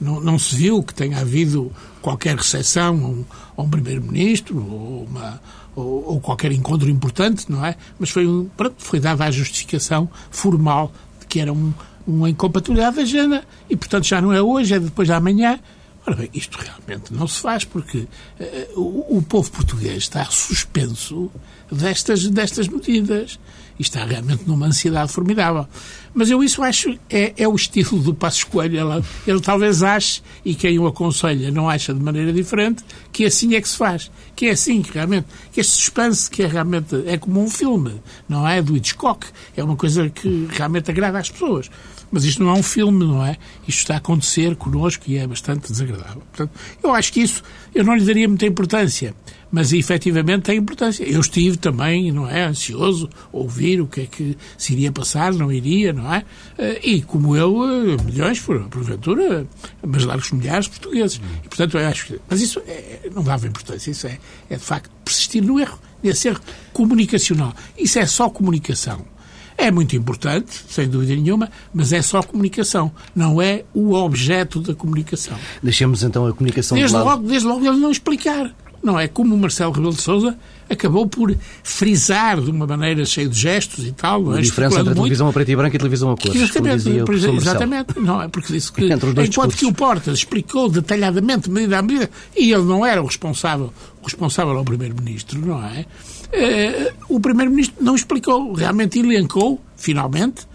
não, 0.00 0.20
não 0.20 0.38
se 0.38 0.54
viu 0.54 0.82
que 0.82 0.94
tenha 0.94 1.18
havido 1.18 1.72
qualquer 2.00 2.36
recepção 2.36 3.24
a 3.58 3.60
um, 3.60 3.64
um 3.64 3.68
primeiro-ministro 3.68 4.56
ou, 4.58 5.04
uma, 5.04 5.40
ou, 5.74 6.12
ou, 6.12 6.20
qualquer 6.20 6.52
encontro 6.52 6.88
importante, 6.88 7.50
não 7.50 7.64
é? 7.64 7.76
Mas 7.98 8.10
foi, 8.10 8.26
um, 8.26 8.48
foi 8.78 9.00
dada 9.00 9.24
a 9.24 9.30
justificação 9.30 10.08
formal 10.30 10.92
de 11.20 11.26
que 11.26 11.40
era 11.40 11.52
um, 11.52 11.72
uma 12.06 12.30
incompatibilidade 12.30 12.96
da 12.96 13.02
agenda 13.02 13.44
e, 13.68 13.76
portanto, 13.76 14.04
já 14.04 14.20
não 14.20 14.32
é 14.32 14.40
hoje, 14.40 14.74
é 14.74 14.78
depois 14.78 15.08
da 15.08 15.20
manhã. 15.20 15.58
Ora 16.06 16.16
bem, 16.16 16.30
isto 16.32 16.56
realmente 16.56 17.12
não 17.12 17.26
se 17.26 17.40
faz 17.40 17.64
porque 17.64 17.98
uh, 17.98 18.80
o, 18.80 19.18
o, 19.18 19.22
povo 19.22 19.50
português 19.50 20.04
está 20.04 20.24
suspenso 20.26 21.30
destas, 21.70 22.28
destas 22.28 22.68
medidas 22.68 23.40
e 23.76 23.82
está 23.82 24.04
realmente 24.04 24.44
numa 24.46 24.66
ansiedade 24.66 25.12
formidável. 25.12 25.66
Mas 26.14 26.30
eu 26.30 26.42
isso 26.44 26.62
acho 26.62 26.96
é, 27.10 27.34
é 27.36 27.48
o 27.48 27.54
estilo 27.54 27.98
do 27.98 28.14
Passo 28.14 28.46
Coelho. 28.46 28.78
Ele, 28.78 29.04
ele 29.26 29.40
talvez 29.40 29.82
ache, 29.82 30.22
e 30.44 30.54
quem 30.54 30.78
o 30.78 30.86
aconselha 30.86 31.50
não 31.50 31.68
acha 31.68 31.92
de 31.92 32.00
maneira 32.00 32.32
diferente, 32.32 32.84
que 33.12 33.24
assim 33.24 33.54
é 33.54 33.60
que 33.60 33.68
se 33.68 33.76
faz. 33.76 34.10
Que 34.34 34.46
é 34.46 34.50
assim 34.52 34.82
que 34.82 34.92
realmente, 34.92 35.26
que 35.52 35.60
este 35.60 35.74
suspense 35.74 36.30
que 36.30 36.42
é 36.42 36.46
realmente, 36.46 37.02
é 37.06 37.18
como 37.18 37.42
um 37.42 37.50
filme, 37.50 38.00
não 38.28 38.46
é? 38.46 38.62
Do 38.62 38.76
Hitchcock. 38.76 39.26
É 39.56 39.62
uma 39.62 39.76
coisa 39.76 40.08
que 40.08 40.46
realmente 40.52 40.90
agrada 40.90 41.18
às 41.18 41.28
pessoas. 41.28 41.68
Mas 42.16 42.24
isto 42.24 42.42
não 42.42 42.56
é 42.56 42.58
um 42.58 42.62
filme, 42.62 43.04
não 43.04 43.22
é? 43.22 43.36
Isto 43.68 43.80
está 43.80 43.94
a 43.94 43.96
acontecer 43.98 44.56
connosco 44.56 45.04
e 45.06 45.18
é 45.18 45.26
bastante 45.26 45.70
desagradável. 45.70 46.22
Portanto, 46.32 46.50
eu 46.82 46.94
acho 46.94 47.12
que 47.12 47.20
isso, 47.20 47.42
eu 47.74 47.84
não 47.84 47.94
lhe 47.94 48.06
daria 48.06 48.26
muita 48.26 48.46
importância 48.46 49.14
mas 49.50 49.72
efetivamente 49.72 50.42
tem 50.42 50.58
importância. 50.58 51.04
Eu 51.04 51.20
estive 51.20 51.56
também, 51.56 52.10
não 52.10 52.28
é, 52.28 52.44
ansioso, 52.44 53.08
ouvir 53.32 53.80
o 53.80 53.86
que 53.86 54.02
é 54.02 54.06
que 54.06 54.36
se 54.58 54.72
iria 54.72 54.90
passar, 54.90 55.32
não 55.32 55.52
iria, 55.52 55.92
não 55.92 56.12
é? 56.12 56.24
Eh, 56.58 56.80
e 56.82 57.02
como 57.02 57.36
eu, 57.36 57.64
eh, 57.64 57.96
milhões, 58.04 58.40
porventura, 58.40 59.46
mas 59.86 60.04
largos 60.04 60.32
milhares 60.32 60.64
de 60.64 60.72
portugueses. 60.72 61.20
E, 61.44 61.48
portanto, 61.48 61.78
eu 61.78 61.86
acho 61.86 62.06
que... 62.06 62.20
Mas 62.28 62.40
isso 62.40 62.60
é, 62.66 63.08
não 63.14 63.22
dava 63.22 63.46
importância, 63.46 63.90
isso 63.90 64.06
é, 64.06 64.18
é 64.50 64.56
de 64.56 64.62
facto 64.62 64.90
persistir 65.04 65.42
no 65.42 65.60
erro, 65.60 65.78
nesse 66.02 66.28
erro 66.28 66.40
comunicacional. 66.72 67.54
Isso 67.78 67.98
é 67.98 68.06
só 68.06 68.28
comunicação. 68.28 69.15
É 69.58 69.70
muito 69.70 69.96
importante, 69.96 70.64
sem 70.68 70.88
dúvida 70.88 71.14
nenhuma, 71.14 71.50
mas 71.72 71.92
é 71.92 72.02
só 72.02 72.22
comunicação, 72.22 72.92
não 73.14 73.40
é 73.40 73.64
o 73.72 73.94
objeto 73.94 74.60
da 74.60 74.74
comunicação. 74.74 75.36
Deixemos 75.62 76.02
então 76.02 76.26
a 76.26 76.32
comunicação 76.32 76.76
desde 76.76 76.96
de 76.96 77.02
lado. 77.02 77.08
Logo, 77.08 77.28
desde 77.28 77.48
logo 77.48 77.66
ele 77.66 77.78
não 77.78 77.90
explicar. 77.90 78.54
Não 78.82 79.00
é 79.00 79.08
como 79.08 79.34
o 79.34 79.38
Marcelo 79.38 79.72
Rebelo 79.72 79.94
de 79.94 80.02
Sousa 80.02 80.36
acabou 80.68 81.06
por 81.06 81.34
frisar 81.62 82.40
de 82.40 82.50
uma 82.50 82.66
maneira 82.66 83.04
cheia 83.04 83.28
de 83.28 83.38
gestos 83.38 83.84
e 83.84 83.92
tal. 83.92 84.30
A 84.32 84.40
diferença 84.40 84.80
entre 84.80 84.92
a 84.92 84.94
televisão 84.94 85.28
a 85.28 85.32
preto 85.32 85.50
e 85.50 85.56
branco 85.56 85.74
e 85.74 85.76
a 85.76 85.78
televisão 85.78 86.10
a 86.10 86.16
cores. 86.16 86.40
Exatamente, 86.40 86.88
exatamente. 87.36 88.00
Não, 88.00 88.22
é 88.22 88.28
porque 88.28 88.52
disse 88.52 88.72
que 88.72 88.84
enquanto 88.86 89.14
discursos. 89.14 89.54
que 89.54 89.66
o 89.66 89.72
Portas 89.72 90.18
explicou 90.18 90.68
detalhadamente, 90.68 91.50
medida 91.50 91.78
a 91.78 91.82
medida, 91.82 92.10
e 92.36 92.52
ele 92.52 92.64
não 92.64 92.84
era 92.84 93.02
o 93.02 93.06
responsável, 93.06 93.72
o 94.00 94.04
responsável 94.04 94.56
ao 94.56 94.64
Primeiro-Ministro, 94.64 95.44
não 95.44 95.64
é? 95.64 95.86
Eh, 96.32 96.92
o 97.08 97.20
Primeiro-Ministro 97.20 97.82
não 97.82 97.94
explicou, 97.94 98.52
realmente 98.52 98.98
elencou, 98.98 99.60
finalmente, 99.76 100.46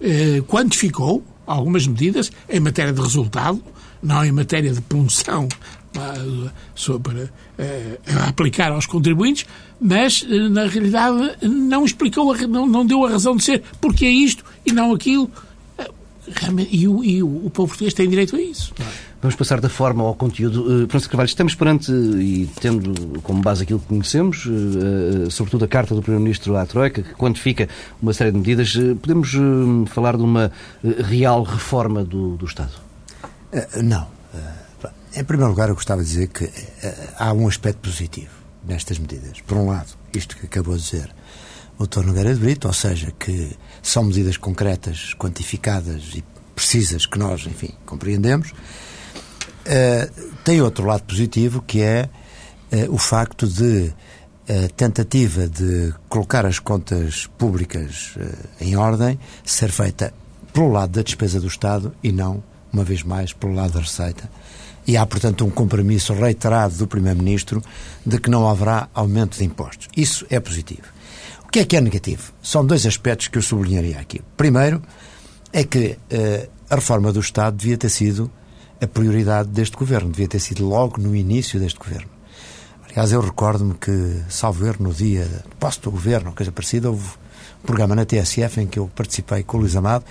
eh, 0.00 0.42
quantificou 0.46 1.22
algumas 1.46 1.86
medidas 1.86 2.30
em 2.48 2.60
matéria 2.60 2.92
de 2.92 3.00
resultado, 3.00 3.62
não 4.02 4.24
em 4.24 4.32
matéria 4.32 4.72
de 4.72 4.80
punção 4.80 5.48
sobre 6.74 7.28
eh, 7.58 7.98
aplicar 8.28 8.70
aos 8.70 8.86
contribuintes, 8.86 9.46
mas 9.80 10.24
na 10.50 10.66
realidade 10.66 11.36
não 11.42 11.84
explicou, 11.84 12.36
não, 12.46 12.86
deu 12.86 13.04
a 13.04 13.10
razão 13.10 13.36
de 13.36 13.42
ser 13.42 13.62
porque 13.80 14.04
é 14.04 14.10
isto 14.10 14.44
e 14.64 14.70
não 14.70 14.92
aquilo. 14.92 15.28
E 16.70 16.86
o, 16.86 17.02
e 17.02 17.22
o 17.22 17.50
povo 17.50 17.68
português 17.68 17.94
tem 17.94 18.08
direito 18.08 18.36
a 18.36 18.40
isso. 18.40 18.72
Vamos 19.20 19.34
passar 19.34 19.60
da 19.60 19.68
forma 19.68 20.04
ao 20.04 20.14
conteúdo. 20.14 20.62
Uh, 20.62 20.88
Francisco 20.88 21.10
Carvalho, 21.10 21.26
estamos 21.26 21.54
perante, 21.54 21.90
e 21.90 22.48
tendo 22.60 23.20
como 23.22 23.42
base 23.42 23.64
aquilo 23.64 23.80
que 23.80 23.86
conhecemos, 23.86 24.46
uh, 24.46 25.28
sobretudo 25.30 25.64
a 25.64 25.68
carta 25.68 25.94
do 25.94 26.00
Primeiro-Ministro 26.00 26.56
à 26.56 26.64
Troika, 26.64 27.02
que 27.02 27.14
quantifica 27.14 27.68
uma 28.00 28.12
série 28.12 28.30
de 28.30 28.38
medidas, 28.38 28.74
podemos 29.02 29.32
falar 29.90 30.16
de 30.16 30.22
uma 30.22 30.52
real 30.82 31.42
reforma 31.42 32.04
do, 32.04 32.36
do 32.36 32.46
Estado? 32.46 32.72
não. 33.82 34.06
Em 35.16 35.24
primeiro 35.24 35.50
lugar, 35.50 35.68
eu 35.68 35.74
gostava 35.74 36.02
de 36.02 36.08
dizer 36.08 36.28
que 36.28 36.48
há 37.18 37.32
um 37.32 37.48
aspecto 37.48 37.80
positivo 37.80 38.30
nestas 38.64 38.98
medidas. 38.98 39.40
Por 39.40 39.56
um 39.56 39.66
lado, 39.66 39.88
isto 40.14 40.36
que 40.36 40.46
acabou 40.46 40.76
de 40.76 40.82
dizer 40.82 41.10
o 41.78 41.86
Dr. 41.86 42.04
Nogueira 42.04 42.34
de 42.34 42.38
Brito, 42.38 42.68
ou 42.68 42.74
seja, 42.74 43.12
que 43.18 43.56
são 43.82 44.04
medidas 44.04 44.36
concretas, 44.36 45.14
quantificadas 45.18 46.12
e 46.14 46.22
precisas 46.54 47.06
que 47.06 47.18
nós, 47.18 47.46
enfim, 47.46 47.70
compreendemos. 47.86 48.52
Uh, 49.68 50.34
tem 50.44 50.62
outro 50.62 50.86
lado 50.86 51.02
positivo 51.02 51.62
que 51.66 51.82
é 51.82 52.08
uh, 52.72 52.94
o 52.94 52.98
facto 52.98 53.46
de 53.46 53.92
a 54.48 54.66
tentativa 54.70 55.46
de 55.46 55.92
colocar 56.08 56.46
as 56.46 56.58
contas 56.58 57.26
públicas 57.36 58.14
em 58.58 58.76
ordem 58.76 59.20
ser 59.44 59.70
feita 59.70 60.14
pelo 60.54 60.72
lado 60.72 60.92
da 60.92 61.02
despesa 61.02 61.38
do 61.38 61.46
Estado 61.46 61.94
e 62.02 62.10
não, 62.10 62.42
uma 62.72 62.82
vez 62.82 63.02
mais, 63.02 63.34
pelo 63.34 63.52
lado 63.52 63.74
da 63.74 63.80
receita 63.80 64.26
e 64.88 64.96
há, 64.96 65.04
portanto, 65.04 65.44
um 65.44 65.50
compromisso 65.50 66.14
reiterado 66.14 66.74
do 66.76 66.86
Primeiro-Ministro 66.86 67.62
de 68.06 68.18
que 68.18 68.30
não 68.30 68.48
haverá 68.48 68.88
aumento 68.94 69.36
de 69.36 69.44
impostos. 69.44 69.86
Isso 69.94 70.26
é 70.30 70.40
positivo. 70.40 70.88
O 71.44 71.50
que 71.50 71.58
é 71.58 71.64
que 71.66 71.76
é 71.76 71.80
negativo? 71.80 72.32
São 72.42 72.64
dois 72.64 72.86
aspectos 72.86 73.28
que 73.28 73.36
eu 73.36 73.42
sublinharia 73.42 74.00
aqui. 74.00 74.22
Primeiro, 74.34 74.82
é 75.52 75.62
que 75.62 75.98
uh, 76.10 76.48
a 76.70 76.76
reforma 76.76 77.12
do 77.12 77.20
Estado 77.20 77.58
devia 77.58 77.76
ter 77.76 77.90
sido 77.90 78.30
a 78.80 78.86
prioridade 78.86 79.48
deste 79.48 79.76
governo, 79.76 80.10
devia 80.10 80.28
ter 80.28 80.40
sido 80.40 80.66
logo 80.66 81.00
no 81.00 81.14
início 81.14 81.58
deste 81.58 81.78
governo. 81.78 82.08
Aliás, 82.88 83.12
eu 83.12 83.20
recordo-me 83.20 83.74
que, 83.74 84.22
salvo 84.28 84.66
erro, 84.66 84.78
no 84.80 84.92
dia 84.92 85.24
de 85.24 85.56
posse 85.56 85.80
do 85.80 85.90
governo, 85.90 86.32
coisa 86.32 86.50
parecida, 86.50 86.88
houve 86.88 87.06
um 87.62 87.66
programa 87.66 87.94
na 87.94 88.04
TSF 88.04 88.60
em 88.60 88.66
que 88.66 88.78
eu 88.78 88.90
participei 88.94 89.42
com 89.42 89.56
o 89.56 89.60
Luís 89.60 89.76
Amado 89.76 90.04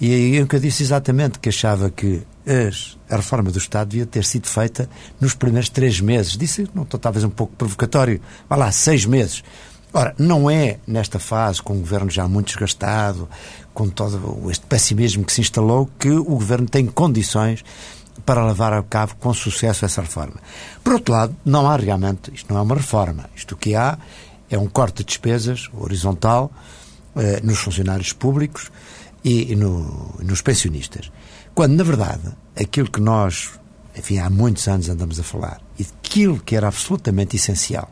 e 0.00 0.34
eu 0.36 0.46
que 0.46 0.56
eu 0.56 0.60
disse 0.60 0.82
exatamente 0.82 1.38
que 1.38 1.50
achava 1.50 1.90
que 1.90 2.22
as, 2.46 2.96
a 3.08 3.16
reforma 3.16 3.50
do 3.50 3.58
Estado 3.58 3.88
devia 3.88 4.06
ter 4.06 4.24
sido 4.24 4.46
feita 4.48 4.88
nos 5.20 5.34
primeiros 5.34 5.68
três 5.68 6.00
meses. 6.00 6.38
Disse, 6.38 6.66
não 6.74 6.84
estou 6.84 6.98
talvez 6.98 7.22
um 7.22 7.28
pouco 7.28 7.54
provocatório, 7.54 8.18
vá 8.48 8.56
lá, 8.56 8.72
seis 8.72 9.04
meses. 9.04 9.44
Ora, 9.92 10.14
não 10.16 10.48
é 10.48 10.78
nesta 10.86 11.18
fase, 11.18 11.60
com 11.60 11.74
o 11.74 11.80
governo 11.80 12.08
já 12.08 12.26
muito 12.26 12.46
desgastado, 12.46 13.28
com 13.74 13.88
todo 13.88 14.50
este 14.50 14.64
pessimismo 14.64 15.24
que 15.24 15.32
se 15.32 15.42
instalou, 15.42 15.90
que 15.98 16.10
o 16.10 16.24
governo 16.24 16.66
tem 16.66 16.86
condições 16.86 17.62
para 18.24 18.46
levar 18.46 18.72
a 18.72 18.82
cabo 18.82 19.14
com 19.18 19.32
sucesso 19.32 19.84
essa 19.84 20.00
reforma. 20.00 20.36
Por 20.82 20.94
outro 20.94 21.12
lado, 21.12 21.36
não 21.44 21.68
há 21.68 21.76
realmente, 21.76 22.32
isto 22.34 22.52
não 22.52 22.60
é 22.60 22.62
uma 22.62 22.74
reforma, 22.74 23.28
isto 23.34 23.56
que 23.56 23.74
há 23.74 23.98
é 24.48 24.58
um 24.58 24.66
corte 24.66 24.98
de 24.98 25.04
despesas 25.04 25.68
horizontal 25.72 26.50
eh, 27.14 27.40
nos 27.42 27.58
funcionários 27.58 28.12
públicos, 28.12 28.70
e, 29.24 29.54
no, 29.56 30.14
nos 30.22 30.40
pensionistas. 30.42 31.10
Quando, 31.54 31.74
na 31.74 31.84
verdade, 31.84 32.22
aquilo 32.58 32.90
que 32.90 33.00
nós, 33.00 33.50
enfim, 33.96 34.18
há 34.18 34.30
muitos 34.30 34.66
anos 34.68 34.88
andamos 34.88 35.18
a 35.20 35.22
falar, 35.22 35.60
e 35.78 35.82
aquilo 35.82 36.38
que 36.40 36.56
era 36.56 36.68
absolutamente 36.68 37.36
essencial, 37.36 37.90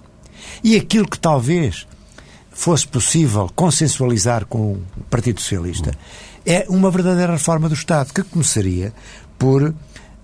e 0.63 0.77
aquilo 0.77 1.09
que 1.09 1.19
talvez 1.19 1.87
fosse 2.51 2.87
possível 2.87 3.51
consensualizar 3.55 4.47
com 4.47 4.73
o 4.73 4.83
Partido 5.11 5.41
Socialista, 5.41 5.93
é 6.45 6.67
uma 6.69 6.91
verdadeira 6.91 7.33
reforma 7.33 7.69
do 7.69 7.75
Estado, 7.75 8.13
que 8.13 8.23
começaria 8.23 8.93
por, 9.39 9.75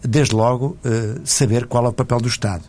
desde 0.06 0.34
logo, 0.34 0.76
eh, 0.84 1.20
saber 1.24 1.66
qual 1.66 1.86
é 1.86 1.88
o 1.88 1.92
papel 1.92 2.20
do 2.20 2.28
Estado. 2.28 2.64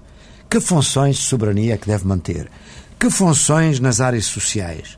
Que 0.49 0.59
funções 0.59 1.17
de 1.17 1.23
soberania 1.23 1.73
é 1.73 1.77
que 1.77 1.87
deve 1.87 2.07
manter? 2.07 2.49
Que 2.99 3.09
funções 3.09 3.79
nas 3.79 3.99
áreas 3.99 4.25
sociais? 4.25 4.97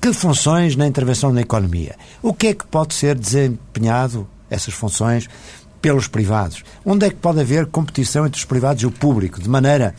Que 0.00 0.12
funções 0.12 0.76
na 0.76 0.86
intervenção 0.86 1.32
na 1.32 1.40
economia? 1.40 1.96
O 2.22 2.32
que 2.32 2.48
é 2.48 2.54
que 2.54 2.66
pode 2.66 2.94
ser 2.94 3.16
desempenhado, 3.16 4.28
essas 4.48 4.74
funções, 4.74 5.28
pelos 5.80 6.06
privados? 6.06 6.62
Onde 6.84 7.06
é 7.06 7.10
que 7.10 7.16
pode 7.16 7.40
haver 7.40 7.66
competição 7.66 8.26
entre 8.26 8.38
os 8.38 8.44
privados 8.44 8.82
e 8.82 8.86
o 8.86 8.90
público, 8.90 9.40
de 9.40 9.48
maneira 9.48 9.94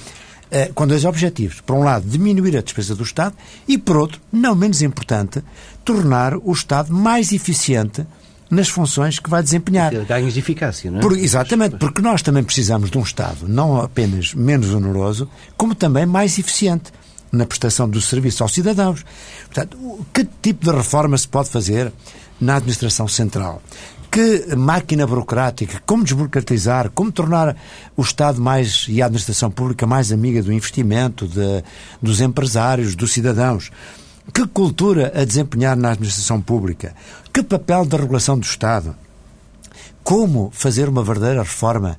eh, 0.56 0.70
com 0.75 0.86
dois 0.86 1.04
objetivos. 1.04 1.62
Por 1.62 1.75
um 1.75 1.84
lado, 1.84 2.08
diminuir 2.08 2.56
a 2.56 2.62
despesa 2.62 2.96
do 2.96 3.02
Estado 3.02 3.36
e, 3.68 3.75
por 3.75 3.98
outro, 3.98 4.22
não 4.32 4.54
menos 4.54 4.84
importante, 4.84 5.44
tornar 5.84 6.36
o 6.38 6.52
Estado 6.52 6.94
mais 6.94 7.32
eficiente 7.32 8.06
nas 8.53 8.69
funções 8.69 9.19
que 9.19 9.29
vai 9.29 9.41
desempenhar. 9.43 9.93
Ganhos 10.05 10.33
de 10.33 10.39
eficácia, 10.39 10.89
não 10.89 11.00
é? 11.00 11.01
Por, 11.01 11.17
exatamente, 11.17 11.77
porque 11.77 12.01
nós 12.01 12.22
também 12.22 12.43
precisamos 12.43 12.89
de 12.89 12.98
um 12.98 13.01
Estado 13.01 13.48
não 13.48 13.81
apenas 13.81 14.33
menos 14.33 14.74
oneroso, 14.74 15.29
como 15.57 15.75
também 15.75 16.05
mais 16.05 16.38
eficiente 16.38 16.91
na 17.31 17.45
prestação 17.45 17.89
do 17.89 18.00
serviço 18.00 18.43
aos 18.43 18.53
cidadãos. 18.53 19.03
Portanto, 19.45 19.77
que 20.13 20.27
tipo 20.41 20.65
de 20.65 20.77
reforma 20.77 21.17
se 21.17 21.27
pode 21.27 21.50
fazer 21.50 21.91
na 22.39 22.57
administração 22.57 23.07
central? 23.07 23.62
Que 24.12 24.55
máquina 24.55 25.07
burocrática, 25.07 25.81
como 25.88 26.03
desburocratizar, 26.03 26.91
como 26.91 27.12
tornar 27.12 27.57
o 27.98 28.03
Estado 28.03 28.39
mais 28.39 28.86
e 28.88 29.01
a 29.01 29.07
administração 29.07 29.50
pública 29.50 29.88
mais 29.88 30.12
amiga 30.12 30.43
do 30.43 30.53
investimento, 30.53 31.27
de, 31.27 31.63
dos 32.00 32.22
empresários, 32.22 32.95
dos 32.95 33.12
cidadãos? 33.12 33.72
Que 34.32 34.46
cultura 34.48 35.12
a 35.15 35.25
desempenhar 35.25 35.75
na 35.75 35.92
administração 35.92 36.39
pública? 36.39 36.96
Que 37.34 37.42
papel 37.42 37.86
da 37.86 37.98
regulação 37.98 38.38
do 38.38 38.46
Estado? 38.46 38.96
como 40.03 40.51
fazer 40.53 40.89
uma 40.89 41.03
verdadeira 41.03 41.42
reforma 41.42 41.98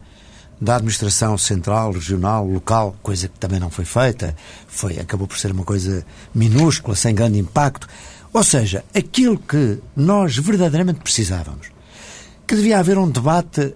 da 0.61 0.77
administração 0.77 1.37
central, 1.37 1.93
regional, 1.93 2.47
local, 2.47 2.95
coisa 3.03 3.29
que 3.29 3.39
também 3.39 3.59
não 3.59 3.71
foi 3.71 3.85
feita, 3.85 4.37
foi 4.69 4.99
acabou 4.99 5.27
por 5.27 5.39
ser 5.39 5.51
uma 5.53 5.65
coisa 5.65 6.07
minúscula, 6.35 6.95
sem 6.95 7.15
grande 7.15 7.39
impacto. 7.39 7.89
Ou 8.33 8.45
seja, 8.45 8.85
aquilo 8.95 9.39
que 9.39 9.79
nós 9.97 10.37
verdadeiramente 10.37 11.01
precisávamos, 11.01 11.69
que 12.47 12.55
devia 12.55 12.79
haver 12.79 12.99
um 12.99 13.11
debate 13.11 13.61
uh, 13.61 13.75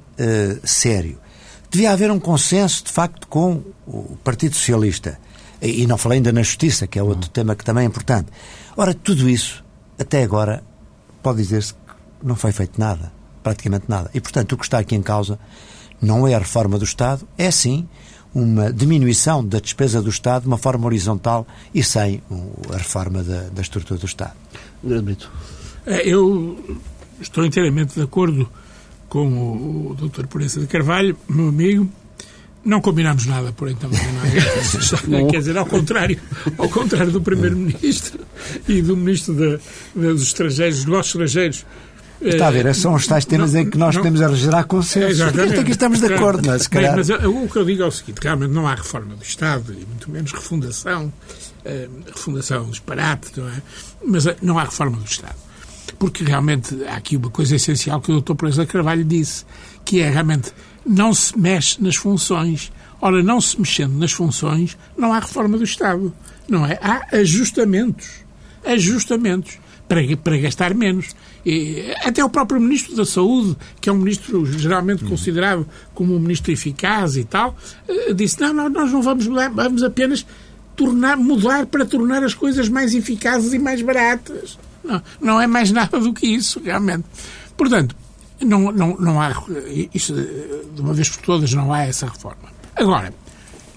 sério, 0.67 1.19
devia 1.71 1.93
haver 1.93 2.11
um 2.11 2.21
consenso, 2.21 2.85
de 2.85 2.93
facto, 2.93 3.26
com 3.28 3.62
o 3.87 4.17
Partido 4.23 4.55
Socialista. 4.55 5.19
E, 5.61 5.87
não 5.87 5.99
falei 5.99 6.19
ainda 6.19 6.33
na 6.33 6.43
justiça, 6.43 6.87
que 6.87 6.99
é 6.99 7.03
outro 7.03 7.29
tema 7.31 7.57
que 7.57 7.65
também 7.65 7.85
é 7.85 7.87
importante. 7.87 8.31
Ora, 8.77 8.95
tudo 8.95 9.29
isso, 9.29 9.65
até 9.99 10.23
agora, 10.23 10.62
pode 11.23 11.38
dizer-se 11.38 11.75
que 11.75 11.81
não 12.23 12.37
foi 12.37 12.53
feito 12.53 12.79
nada, 12.79 13.12
praticamente 13.43 13.87
nada. 13.88 14.11
E, 14.15 14.21
portanto, 14.21 14.53
o 14.53 14.57
que 14.57 14.65
está 14.65 14.79
aqui 14.79 14.95
em 14.95 15.03
causa 15.03 15.38
não 16.00 16.27
é 16.27 16.35
a 16.35 16.38
reforma 16.38 16.79
do 16.79 16.85
Estado, 16.85 17.27
é 17.37 17.50
sim 17.50 17.88
uma 18.35 18.73
diminuição 18.73 19.45
da 19.45 19.59
despesa 19.59 20.00
do 20.03 20.11
Estado 20.11 20.43
de 20.43 20.49
uma 20.49 20.59
forma 20.59 20.87
horizontal 20.87 21.47
e 21.75 21.83
sem 21.83 22.23
a 22.73 22.77
reforma 22.77 23.23
da, 23.23 23.49
da 23.49 23.62
estrutura 23.62 23.99
do 23.99 24.07
Estado. 24.07 24.35
Brito. 24.83 25.31
É, 25.87 26.07
eu 26.07 26.79
estou 27.21 27.45
inteiramente 27.45 27.95
de 27.95 28.03
acordo 28.03 28.49
com 29.09 29.27
o, 29.91 29.95
Dr. 29.95 30.27
Proença 30.27 30.61
de 30.61 30.67
Carvalho, 30.67 31.17
meu 31.29 31.49
amigo. 31.49 31.88
Não 32.65 32.81
combinámos 32.81 33.25
nada, 33.27 33.53
porém 33.53 33.75
também 33.77 34.00
não 34.12 34.25
é? 34.25 35.31
Quer 35.31 35.38
dizer, 35.38 35.57
ao 35.57 35.65
contrário, 35.65 36.19
ao 36.59 36.69
contrário 36.69 37.11
do 37.11 37.21
Primeiro-Ministro 37.21 38.21
e 38.69 38.83
do 38.83 38.97
Ministro 38.97 39.35
de, 39.35 39.59
dos 39.95 40.23
Estrangeiros, 40.23 40.77
dos 40.77 40.85
Negócios 40.85 41.15
Estrangeiros, 41.15 41.65
Está 42.21 42.49
a 42.49 42.50
ver, 42.50 42.75
são 42.75 42.95
os 42.95 43.07
tais 43.07 43.25
temas 43.25 43.53
não, 43.53 43.61
em 43.61 43.71
que 43.71 43.79
nós 43.79 43.95
não, 43.95 44.03
podemos 44.03 44.38
gerar 44.38 44.65
consenso. 44.65 45.09
Exatamente. 45.09 45.61
Aqui 45.61 45.71
estamos 45.71 46.00
de 46.00 46.12
acordo, 46.12 46.47
mas, 46.47 46.62
se 46.62 46.71
calhar... 46.71 46.97
mas, 46.97 47.09
mas 47.09 47.25
o 47.25 47.47
que 47.47 47.57
eu 47.57 47.65
digo 47.65 47.83
é 47.83 47.87
o 47.87 47.91
seguinte: 47.91 48.19
realmente 48.21 48.50
não 48.50 48.67
há 48.67 48.75
reforma 48.75 49.15
do 49.15 49.23
Estado, 49.23 49.73
e 49.73 49.87
muito 49.87 50.11
menos 50.11 50.33
refundação, 50.33 51.07
uh, 51.07 52.03
refundação 52.12 52.69
disparate, 52.71 53.31
não 53.37 53.49
é? 53.49 53.62
Mas 54.05 54.27
uh, 54.27 54.35
não 54.43 54.59
há 54.59 54.65
reforma 54.65 54.97
do 54.97 55.05
Estado. 55.05 55.37
Porque 55.97 56.25
realmente 56.25 56.77
há 56.85 56.97
aqui 56.97 57.17
uma 57.17 57.31
coisa 57.31 57.55
essencial 57.55 58.00
que 58.00 58.11
o 58.11 58.21
Dr. 58.21 58.35
Presa 58.35 58.67
Carvalho 58.67 59.05
disse, 59.05 59.45
que 59.85 60.00
é 60.00 60.11
realmente 60.11 60.53
não 60.88 61.12
se 61.12 61.38
mexe 61.38 61.83
nas 61.83 61.97
funções. 61.97 62.73
Ora, 63.00 63.23
não 63.23 63.40
se 63.40 63.61
mexendo 63.61 63.97
nas 63.97 64.11
funções, 64.11 64.76
não 64.97 65.12
há 65.12 65.21
reforma 65.21 65.57
do 65.57 65.64
Estado. 65.64 66.12
Não 66.49 66.66
é? 66.66 66.78
Há 66.83 67.16
ajustamentos. 67.18 68.09
Ajustamentos 68.64 69.59
para, 69.87 70.00
para 70.16 70.38
gastar 70.38 70.75
menos. 70.75 71.14
E, 71.47 71.95
até 72.02 72.25
o 72.25 72.28
próprio 72.28 72.61
Ministro 72.61 72.97
da 72.97 73.04
Saúde, 73.04 73.57
que 73.80 73.88
é 73.88 73.92
um 73.92 73.97
ministro 73.97 74.45
geralmente 74.47 75.04
considerado 75.04 75.66
como 75.95 76.14
um 76.14 76.18
ministro 76.18 76.52
eficaz 76.52 77.16
e 77.16 77.25
tal, 77.25 77.57
eh, 77.88 78.12
disse: 78.12 78.40
não, 78.40 78.52
não, 78.52 78.68
nós 78.68 78.90
não 78.90 79.00
vamos 79.00 79.26
mudar, 79.26 79.49
vamos 79.50 79.83
apenas 79.83 80.26
tornar, 80.75 81.16
mudar 81.16 81.66
para 81.66 81.87
tornar 81.87 82.25
as 82.25 82.35
coisas 82.35 82.68
mais 82.68 82.95
eficazes 82.95 83.52
e 83.52 83.59
mais 83.59 83.80
baratas. 83.80 84.59
Não, 84.83 85.02
não 85.21 85.40
é 85.40 85.47
mais 85.47 85.71
nada 85.71 85.99
do 86.00 86.12
que 86.12 86.26
isso, 86.26 86.61
realmente. 86.61 87.04
Portanto, 87.57 87.95
não, 88.40 88.73
não, 88.73 88.97
não 88.97 89.21
há. 89.21 89.33
Isso, 89.95 90.14
de 90.14 90.80
uma 90.80 90.92
vez 90.92 91.09
por 91.09 91.23
todas, 91.23 91.52
não 91.52 91.73
há 91.73 91.85
essa 91.85 92.07
reforma. 92.07 92.50
Agora, 92.75 93.12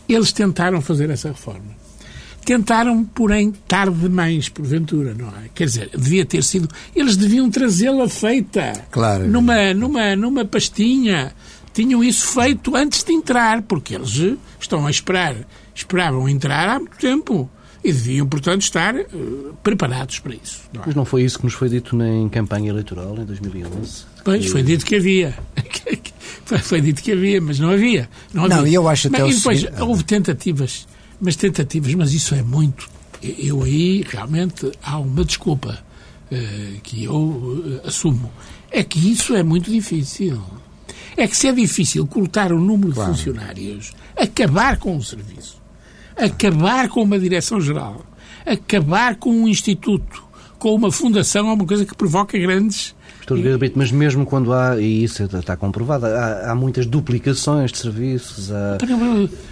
eles 0.08 0.32
tentaram 0.32 0.82
fazer 0.82 1.10
essa 1.10 1.30
reforma. 1.30 1.82
Tentaram, 2.44 3.04
porém, 3.04 3.52
tarde 3.68 3.96
demais, 3.98 4.50
porventura, 4.50 5.14
não 5.14 5.28
é? 5.28 5.50
Quer 5.54 5.66
dizer, 5.66 5.90
devia 5.96 6.26
ter 6.26 6.44
sido. 6.44 6.68
Eles 6.96 7.16
deviam 7.16 7.50
trazê-la 7.50 8.10
feita. 8.10 8.74
Claro. 8.90 9.28
Numa, 9.28 9.74
numa, 9.74 10.16
numa 10.16 10.46
pastinha. 10.46 11.34
Tinham 11.74 12.04
isso 12.04 12.28
feito 12.28 12.76
antes 12.76 13.04
de 13.04 13.14
entrar, 13.14 13.62
porque 13.62 13.96
eles 13.96 14.38
estão 14.60 14.86
a 14.86 14.92
esperar. 14.92 15.36
Esperavam 15.74 16.28
entrar 16.28 16.68
há 16.68 16.80
muito 16.80 16.98
tempo. 16.98 17.50
E 17.84 17.92
deviam, 17.92 18.28
portanto, 18.28 18.62
estar 18.62 18.96
uh, 18.96 19.56
preparados 19.64 20.20
para 20.20 20.36
isso. 20.36 20.62
Não 20.72 20.82
é? 20.82 20.86
Mas 20.88 20.96
não 20.96 21.06
foi 21.06 21.24
isso 21.24 21.40
que 21.40 21.46
nos 21.46 21.54
foi 21.54 21.68
dito 21.68 22.00
em 22.02 22.30
campanha 22.30 22.70
eleitoral 22.70 23.18
em 23.18 23.26
2011? 23.26 24.06
Pois, 24.24 24.46
foi 24.46 24.62
dito 24.62 24.86
que 24.86 24.96
havia. 24.96 25.36
foi 26.62 26.82
dito 26.82 27.02
que 27.02 27.12
havia, 27.12 27.42
mas 27.42 27.60
não 27.60 27.72
havia. 27.72 28.08
Não, 28.34 28.46
havia. 28.46 28.58
não 28.58 28.68
eu 28.68 28.88
acho 28.88 29.08
até 29.08 29.24
mas, 29.24 29.34
o 29.34 29.38
depois, 29.38 29.66
houve 29.80 30.04
tentativas 30.04 30.86
mas 31.22 31.36
tentativas, 31.36 31.94
mas 31.94 32.14
isso 32.14 32.34
é 32.34 32.42
muito. 32.42 32.90
Eu 33.22 33.62
aí 33.64 34.04
realmente 34.10 34.72
há 34.82 34.98
uma 34.98 35.24
desculpa 35.24 35.80
uh, 36.32 36.82
que 36.82 37.04
eu 37.04 37.14
uh, 37.14 37.88
assumo. 37.88 38.32
É 38.72 38.84
que 38.84 39.12
isso 39.12 39.36
é 39.36 39.44
muito 39.44 39.70
difícil. 39.70 40.42
É 41.16 41.28
que 41.28 41.38
se 41.38 41.48
é 41.48 41.54
difícil 41.54 42.08
cortar 42.08 42.52
o 42.52 42.60
número 42.60 42.94
claro. 42.94 43.12
de 43.12 43.18
funcionários, 43.18 43.94
acabar 44.18 44.78
com 44.78 44.98
o 44.98 45.04
serviço, 45.04 45.61
acabar 46.16 46.90
com 46.90 47.02
uma 47.02 47.20
direção-geral, 47.20 48.06
acabar 48.46 49.16
com 49.16 49.32
um 49.32 49.48
instituto, 49.48 50.24
com 50.60 50.74
uma 50.74 50.92
fundação, 50.92 51.50
é 51.50 51.54
uma 51.54 51.66
coisa 51.66 51.86
que 51.86 51.96
provoca 51.96 52.38
grandes 52.38 52.96
mas 53.76 53.92
mesmo 53.92 54.26
quando 54.26 54.54
há, 54.54 54.80
e 54.80 55.04
isso 55.04 55.24
está 55.24 55.56
comprovado, 55.56 56.06
há, 56.06 56.52
há 56.52 56.56
muitas 56.56 56.86
duplicações 56.86 57.72
de 57.72 57.78
serviços. 57.78 58.52
Há... 58.52 58.78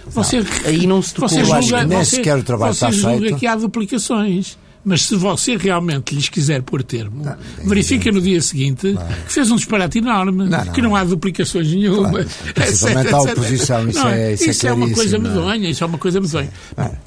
Você, 0.06 0.40
não, 0.40 0.46
aí 0.64 0.86
não 0.86 1.00
se 1.02 1.14
tocou. 1.14 1.28
Você 1.28 1.44
julga, 1.44 1.84
nem 1.84 1.98
você, 1.98 2.16
sequer 2.16 2.36
o 2.36 2.42
trabalho 2.42 2.74
você 2.74 2.86
está 2.86 2.90
julga 2.90 3.20
feito. 3.20 3.36
que 3.38 3.46
há 3.46 3.56
duplicações. 3.56 4.58
Mas 4.82 5.02
se 5.02 5.14
você 5.14 5.56
realmente 5.56 6.14
lhes 6.14 6.28
quiser 6.28 6.62
pôr 6.62 6.82
termo, 6.82 7.24
não, 7.24 7.32
é 7.32 7.36
verifica 7.64 8.10
no 8.10 8.20
dia 8.20 8.40
seguinte 8.40 8.92
não. 8.92 9.06
que 9.06 9.32
fez 9.32 9.50
um 9.50 9.56
disparate 9.56 9.98
enorme, 9.98 10.48
não, 10.48 10.66
que 10.66 10.80
não 10.80 10.96
há 10.96 11.04
duplicações 11.04 11.70
nenhuma. 11.70 12.10
Claro, 12.10 12.28
principalmente 12.54 13.14
a 13.14 13.20
oposição, 13.20 13.88
isso, 13.88 14.06
é, 14.06 14.32
isso, 14.32 14.50
isso 14.50 14.66
é, 14.66 14.70
é 14.70 14.72
uma 14.72 14.90
coisa 14.90 15.18
medonha, 15.18 15.68
isso 15.68 15.84
é 15.84 15.86
uma 15.86 15.98
coisa 15.98 16.20
medonha. 16.20 16.50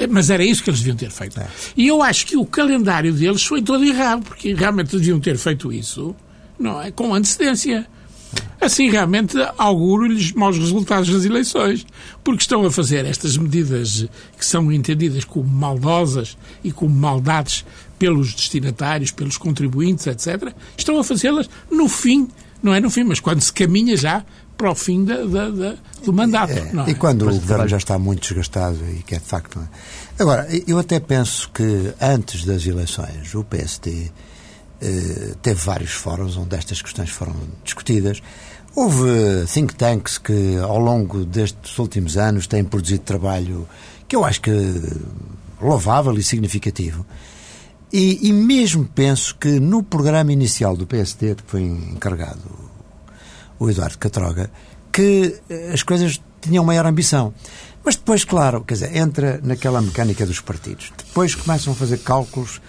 Mas 0.10 0.30
era 0.30 0.44
isso 0.44 0.64
que 0.64 0.70
eles 0.70 0.82
deviam 0.82 0.98
ter 0.98 1.10
feito. 1.10 1.42
E 1.76 1.88
eu 1.88 2.04
acho 2.04 2.28
que 2.28 2.38
o 2.38 2.46
calendário 2.46 3.12
deles 3.12 3.44
foi 3.44 3.62
todo 3.62 3.84
errado, 3.84 4.24
porque 4.24 4.54
realmente 4.54 4.96
deviam 4.96 5.20
ter 5.20 5.38
feito 5.38 5.74
isso 5.74 6.16
não 6.60 6.82
é? 6.82 6.92
Com 6.92 7.14
antecedência. 7.14 7.86
Assim, 8.60 8.90
realmente, 8.90 9.38
auguro-lhes 9.58 10.32
maus 10.32 10.58
resultados 10.58 11.10
nas 11.10 11.26
eleições, 11.26 11.86
porque 12.24 12.44
estão 12.44 12.66
a 12.66 12.72
fazer 12.72 13.06
estas 13.06 13.36
medidas 13.36 14.08
que 14.38 14.46
são 14.46 14.72
entendidas 14.72 15.26
como 15.26 15.50
maldosas 15.50 16.38
e 16.64 16.72
como 16.72 16.96
maldades 16.96 17.66
pelos 18.00 18.34
destinatários, 18.34 19.12
pelos 19.12 19.38
contribuintes, 19.38 20.08
etc. 20.08 20.54
Estão 20.78 20.98
a 20.98 21.04
fazê-las 21.04 21.50
no 21.70 21.90
fim, 21.90 22.28
não 22.62 22.74
é 22.74 22.80
no 22.80 22.90
fim, 22.90 23.04
mas 23.04 23.20
quando 23.20 23.42
se 23.42 23.52
caminha 23.52 23.98
já 23.98 24.24
para 24.58 24.72
o 24.72 24.76
fim 24.76 25.04
da, 25.04 25.24
da, 25.26 25.50
da, 25.50 25.76
do 26.06 26.14
mandato. 26.14 26.54
É, 26.54 26.72
é? 26.88 26.92
E 26.92 26.96
quando 26.96 27.26
mas 27.26 27.36
o 27.36 27.40
governo 27.40 27.68
já 27.68 27.78
está 27.78 28.00
muito 28.00 28.22
desgastado 28.22 28.78
e 28.92 29.04
que 29.04 29.16
é 29.16 29.20
de 29.20 29.26
facto. 29.26 29.60
É? 29.60 30.22
Agora, 30.22 30.48
eu 30.68 30.78
até 30.80 31.00
penso 31.00 31.50
que 31.54 31.94
antes 32.00 32.46
das 32.46 32.66
eleições 32.66 33.34
o 33.36 33.44
PSD 33.44 34.10
teve 35.42 35.60
vários 35.60 35.92
fóruns 35.92 36.38
onde 36.38 36.56
estas 36.56 36.82
questões 36.82 37.10
foram 37.10 37.36
discutidas. 37.64 38.22
Houve 38.76 39.46
think 39.48 39.76
tanks 39.76 40.18
que, 40.18 40.58
ao 40.58 40.80
longo 40.80 41.26
destes 41.26 41.78
últimos 41.78 42.18
anos, 42.18 42.48
têm 42.48 42.64
produzido 42.64 43.04
trabalho 43.04 43.68
que 44.08 44.16
eu 44.16 44.26
acho 44.26 44.42
que 44.42 44.52
louvável 45.62 46.14
e 46.18 46.24
significativo. 46.24 47.06
E, 47.92 48.28
e 48.28 48.34
mesmo 48.34 48.86
penso 48.86 49.36
que 49.36 49.60
no 49.60 49.84
programa 49.84 50.34
inicial 50.34 50.76
do 50.76 50.88
PSD, 50.88 51.36
que 51.36 51.44
foi 51.46 51.62
encarregado 51.62 52.42
o 53.60 53.70
Eduardo 53.70 54.00
Catroga, 54.00 54.50
que 54.92 55.40
as 55.72 55.84
coisas 55.84 56.20
tinham 56.42 56.64
maior 56.64 56.86
ambição. 56.86 57.34
Mas 57.84 57.96
depois, 57.96 58.24
claro, 58.24 58.64
quer 58.64 58.74
dizer, 58.76 58.96
entra 58.96 59.40
naquela 59.44 59.82
mecânica 59.82 60.26
dos 60.26 60.40
partidos. 60.40 60.92
Depois 60.98 61.36
começam 61.36 61.74
a 61.74 61.76
fazer 61.76 62.00
cálculos 62.00 62.62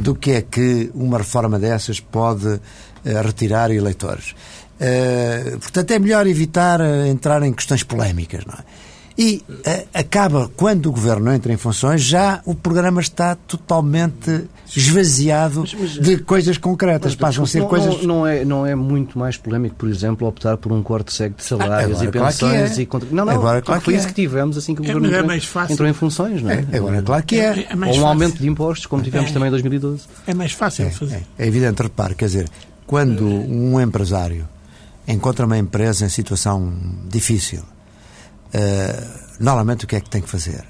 do 0.00 0.14
que 0.14 0.32
é 0.32 0.42
que 0.42 0.90
uma 0.94 1.18
reforma 1.18 1.58
dessas 1.58 2.00
pode 2.00 2.46
uh, 2.46 2.60
retirar 3.24 3.70
eleitores. 3.70 4.34
Uh, 4.80 5.58
portanto, 5.58 5.90
é 5.90 5.98
melhor 5.98 6.26
evitar 6.26 6.80
uh, 6.80 7.06
entrar 7.06 7.42
em 7.42 7.52
questões 7.52 7.82
polémicas, 7.82 8.44
não 8.46 8.54
é? 8.54 8.89
E 9.22 9.44
acaba, 9.92 10.50
quando 10.56 10.86
o 10.86 10.92
governo 10.92 11.30
entra 11.30 11.52
em 11.52 11.56
funções, 11.58 12.00
já 12.00 12.40
o 12.46 12.54
programa 12.54 13.02
está 13.02 13.34
totalmente 13.34 14.44
esvaziado 14.74 15.60
mas, 15.60 15.74
mas, 15.74 15.90
de 15.90 16.16
coisas 16.20 16.56
concretas. 16.56 17.12
Mas, 17.12 17.20
Passam 17.20 17.44
a 17.44 17.46
ser 17.46 17.60
não, 17.60 17.68
coisas. 17.68 17.98
Não, 17.98 18.06
não, 18.06 18.26
é, 18.26 18.46
não 18.46 18.66
é 18.66 18.74
muito 18.74 19.18
mais 19.18 19.36
polémico, 19.36 19.76
por 19.76 19.90
exemplo, 19.90 20.26
optar 20.26 20.56
por 20.56 20.72
um 20.72 20.82
corte 20.82 21.12
cego 21.12 21.34
de 21.36 21.44
salários 21.44 22.00
ah, 22.00 22.04
e 22.06 22.08
pensões 22.08 22.38
claro 22.38 22.56
é. 22.56 22.80
e 22.80 22.86
contra... 22.86 23.08
Não, 23.12 23.26
não, 23.26 23.34
agora, 23.34 23.60
claro 23.60 23.82
foi 23.82 23.92
que 23.92 23.98
isso 23.98 24.08
é. 24.08 24.10
que 24.10 24.14
tivemos 24.22 24.56
assim 24.56 24.74
que 24.74 24.80
o 24.80 24.84
é, 24.86 24.94
governo 24.94 25.32
é 25.32 25.36
entrou, 25.36 25.64
entrou, 25.68 25.86
em 25.90 25.92
funções, 25.92 26.42
não 26.42 26.50
é? 26.50 26.64
é 26.72 26.78
agora, 26.78 27.02
claro 27.02 27.22
que 27.22 27.38
é. 27.38 27.60
é, 27.60 27.68
é 27.72 27.90
Ou 27.90 27.98
um 27.98 28.06
aumento 28.06 28.38
de 28.38 28.48
impostos, 28.48 28.86
como 28.86 29.02
tivemos 29.02 29.30
também 29.32 29.48
em 29.48 29.50
2012. 29.50 30.04
É 30.26 30.32
mais 30.32 30.52
fácil 30.52 30.90
fazer. 30.92 31.26
É, 31.38 31.46
evidente, 31.46 31.82
repare, 31.82 32.14
quer 32.14 32.24
dizer, 32.24 32.48
quando 32.86 33.26
um 33.26 33.78
empresário 33.78 34.48
encontra 35.06 35.44
uma 35.44 35.58
empresa 35.58 36.06
em 36.06 36.08
situação 36.08 36.72
difícil, 37.06 37.62
normalmente 39.38 39.84
o 39.84 39.88
que 39.88 39.96
é 39.96 40.00
que 40.00 40.10
tem 40.10 40.20
que 40.20 40.28
fazer? 40.28 40.64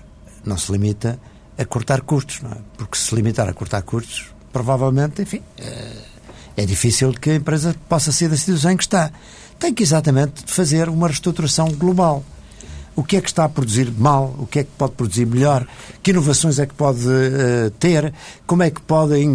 Não 0.45 0.57
se 0.57 0.71
limita 0.71 1.19
a 1.59 1.65
cortar 1.65 2.01
custos, 2.01 2.41
não 2.41 2.53
é? 2.53 2.57
Porque 2.77 2.97
se 2.97 3.15
limitar 3.15 3.49
a 3.49 3.53
cortar 3.53 3.83
custos, 3.83 4.33
provavelmente, 4.53 5.21
enfim, 5.21 5.43
eh, 5.59 5.97
é 6.57 6.65
difícil 6.65 7.13
que 7.13 7.31
a 7.31 7.35
empresa 7.35 7.75
possa 7.89 8.13
sair 8.13 8.29
da 8.29 8.37
situação 8.37 8.71
em 8.71 8.77
que 8.77 8.85
está. 8.85 9.11
Tem 9.59 9.75
que 9.75 9.83
exatamente 9.83 10.43
fazer 10.47 10.89
uma 10.89 11.07
reestruturação 11.07 11.71
global. 11.73 12.25
O 12.97 13.05
que 13.05 13.17
é 13.17 13.21
que 13.21 13.29
está 13.29 13.45
a 13.45 13.49
produzir 13.49 13.91
mal? 13.97 14.35
O 14.39 14.47
que 14.47 14.59
é 14.59 14.65
que 14.65 14.71
pode 14.77 14.93
produzir 14.93 15.25
melhor? 15.25 15.67
Que 16.03 16.11
inovações 16.11 16.59
é 16.59 16.67
que 16.67 16.75
pode 16.75 17.07
uh, 17.07 17.71
ter? 17.79 18.13
Como 18.47 18.63
é 18.63 18.71
que 18.71 18.81
podem 18.81 19.29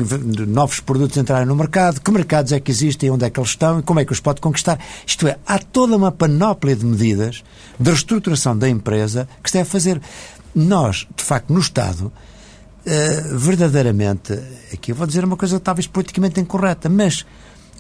novos 0.47 0.79
produtos 0.79 1.17
entrarem 1.17 1.47
no 1.47 1.55
mercado? 1.55 2.01
Que 2.01 2.11
mercados 2.11 2.51
é 2.51 2.59
que 2.59 2.71
existem? 2.71 3.09
Onde 3.09 3.25
é 3.25 3.29
que 3.29 3.39
eles 3.39 3.51
estão? 3.51 3.79
E 3.79 3.81
como 3.83 3.99
é 3.99 4.05
que 4.05 4.11
os 4.11 4.19
pode 4.19 4.41
conquistar? 4.41 4.79
Isto 5.07 5.27
é, 5.27 5.37
há 5.47 5.57
toda 5.57 5.95
uma 5.95 6.11
panóplia 6.11 6.75
de 6.75 6.85
medidas 6.85 7.43
de 7.79 7.89
reestruturação 7.89 8.57
da 8.57 8.69
empresa 8.69 9.27
que 9.41 9.49
se 9.49 9.57
deve 9.57 9.69
fazer. 9.69 10.01
Nós, 10.53 11.07
de 11.15 11.23
facto, 11.23 11.51
no 11.51 11.59
Estado, 11.59 12.11
uh, 12.85 13.37
verdadeiramente, 13.37 14.33
aqui 14.73 14.91
eu 14.91 14.95
vou 14.95 15.07
dizer 15.07 15.23
uma 15.23 15.37
coisa 15.37 15.59
talvez 15.59 15.87
politicamente 15.87 16.39
incorreta, 16.39 16.89
mas 16.89 17.25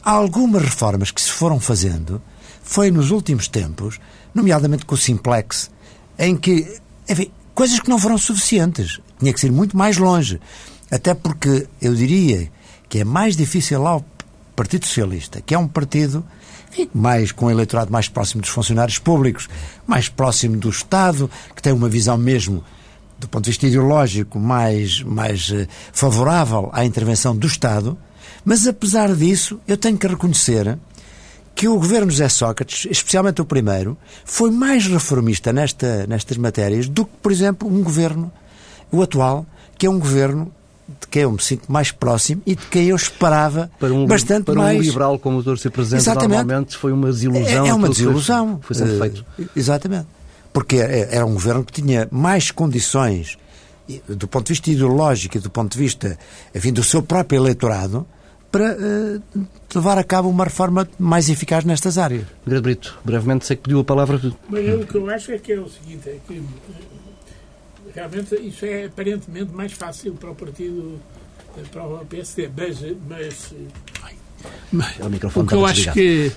há 0.03 0.11
algumas 0.11 0.63
reformas 0.63 1.11
que 1.11 1.21
se 1.21 1.31
foram 1.31 1.59
fazendo, 1.59 2.21
foi 2.65 2.89
nos 2.91 3.11
últimos 3.11 3.47
tempos, 3.47 3.99
nomeadamente 4.33 4.85
com 4.85 4.95
o 4.95 4.97
Simplex, 4.97 5.69
em 6.17 6.35
que, 6.35 6.79
enfim, 7.07 7.31
coisas 7.53 7.79
que 7.79 7.89
não 7.89 7.99
foram 7.99 8.17
suficientes. 8.17 8.99
Tinha 9.19 9.31
que 9.31 9.39
ser 9.39 9.51
muito 9.51 9.77
mais 9.77 9.97
longe. 9.97 10.41
Até 10.91 11.13
porque 11.13 11.67
eu 11.81 11.95
diria 11.95 12.51
que 12.89 12.99
é 12.99 13.05
mais 13.05 13.37
difícil 13.37 13.81
lá 13.81 13.97
o 13.97 14.05
Partido 14.55 14.85
Socialista, 14.85 15.41
que 15.41 15.53
é 15.53 15.57
um 15.57 15.67
partido 15.67 16.25
mais 16.93 17.31
com 17.31 17.45
um 17.45 17.51
eleitorado 17.51 17.91
mais 17.91 18.09
próximo 18.09 18.41
dos 18.41 18.49
funcionários 18.49 18.97
públicos, 18.97 19.47
mais 19.87 20.09
próximo 20.09 20.57
do 20.57 20.69
Estado, 20.69 21.29
que 21.55 21.61
tem 21.61 21.71
uma 21.71 21.87
visão 21.87 22.17
mesmo 22.17 22.63
do 23.17 23.29
ponto 23.29 23.45
de 23.45 23.51
vista 23.51 23.65
ideológico 23.65 24.37
mais 24.37 25.01
mais 25.01 25.49
eh, 25.53 25.67
favorável 25.93 26.69
à 26.73 26.83
intervenção 26.83 27.35
do 27.35 27.47
Estado, 27.47 27.97
mas 28.43 28.67
apesar 28.67 29.15
disso, 29.15 29.59
eu 29.65 29.77
tenho 29.77 29.97
que 29.97 30.07
reconhecer 30.07 30.77
que 31.55 31.69
o 31.69 31.75
governo 31.75 32.11
José 32.11 32.27
Sócrates, 32.27 32.85
especialmente 32.91 33.41
o 33.41 33.45
primeiro, 33.45 33.97
foi 34.25 34.51
mais 34.51 34.85
reformista 34.85 35.53
nesta, 35.53 36.05
nestas 36.05 36.35
matérias 36.35 36.89
do 36.89 37.05
que, 37.05 37.11
por 37.21 37.31
exemplo, 37.31 37.67
um 37.67 37.81
governo, 37.81 38.29
o 38.91 39.01
atual, 39.01 39.45
que 39.77 39.85
é 39.85 39.89
um 39.89 39.97
governo 39.97 40.51
de 40.87 41.07
quem 41.09 41.23
eu 41.23 41.31
me 41.31 41.41
sinto 41.41 41.71
mais 41.71 41.91
próximo 41.91 42.41
e 42.45 42.55
de 42.55 42.65
quem 42.67 42.87
eu 42.87 42.95
esperava 42.95 43.71
para 43.79 43.93
um, 43.93 44.05
bastante 44.05 44.43
para 44.43 44.55
mais. 44.55 44.77
Para 44.77 44.83
um 44.83 44.85
liberal 44.85 45.17
como 45.19 45.39
o 45.39 45.43
Dr. 45.43 45.57
Sr. 45.57 45.71
Presidente, 45.71 46.01
Exatamente. 46.01 46.37
normalmente 46.37 46.77
foi 46.77 46.91
uma 46.91 47.07
desilusão. 47.07 47.65
É, 47.65 47.69
é 47.69 47.73
uma 47.73 47.89
desilusão. 47.89 48.59
Foi, 48.61 48.75
foi 48.75 48.87
sempre 48.87 48.99
feito. 48.99 49.25
Uh, 49.39 49.49
exatamente. 49.55 50.07
Porque 50.51 50.75
era 50.77 51.25
um 51.25 51.33
governo 51.33 51.63
que 51.63 51.81
tinha 51.81 52.07
mais 52.11 52.51
condições, 52.51 53.37
do 54.07 54.27
ponto 54.27 54.47
de 54.47 54.53
vista 54.53 54.69
ideológico 54.69 55.37
e 55.37 55.39
do 55.39 55.49
ponto 55.49 55.71
de 55.71 55.77
vista, 55.77 56.19
enfim, 56.53 56.71
do 56.71 56.83
seu 56.83 57.01
próprio 57.01 57.39
eleitorado, 57.39 58.05
para 58.55 58.77
uh, 58.77 59.47
levar 59.75 59.97
a 59.97 60.03
cabo 60.03 60.29
uma 60.29 60.45
reforma 60.45 60.87
mais 60.97 61.29
eficaz 61.29 61.65
nestas 61.65 61.97
áreas. 61.97 62.23
Grande 62.47 62.61
Brito, 62.61 62.97
brevemente 63.03 63.45
sei 63.45 63.57
que 63.57 63.63
pediu 63.63 63.81
a 63.81 63.83
palavra. 63.83 64.17
Mas 64.47 64.81
o 64.81 64.87
que 64.87 64.95
eu 64.95 65.09
acho 65.09 65.33
é 65.33 65.37
que 65.37 65.51
é 65.51 65.59
o 65.59 65.67
seguinte, 65.67 66.07
é 66.07 66.17
que 66.25 66.41
realmente 67.93 68.33
isso 68.35 68.65
é 68.65 68.85
aparentemente 68.85 69.51
mais 69.51 69.73
fácil 69.73 70.13
para 70.13 70.31
o 70.31 70.35
partido, 70.35 71.01
para 71.69 71.83
o 71.83 72.05
PSD, 72.05 72.49
mas, 72.57 72.81
mas, 73.09 73.51
mas 74.71 75.35
o, 75.35 75.39
o 75.41 75.45
que 75.45 75.53
eu 75.53 75.65
acho 75.65 75.91
que 75.91 76.31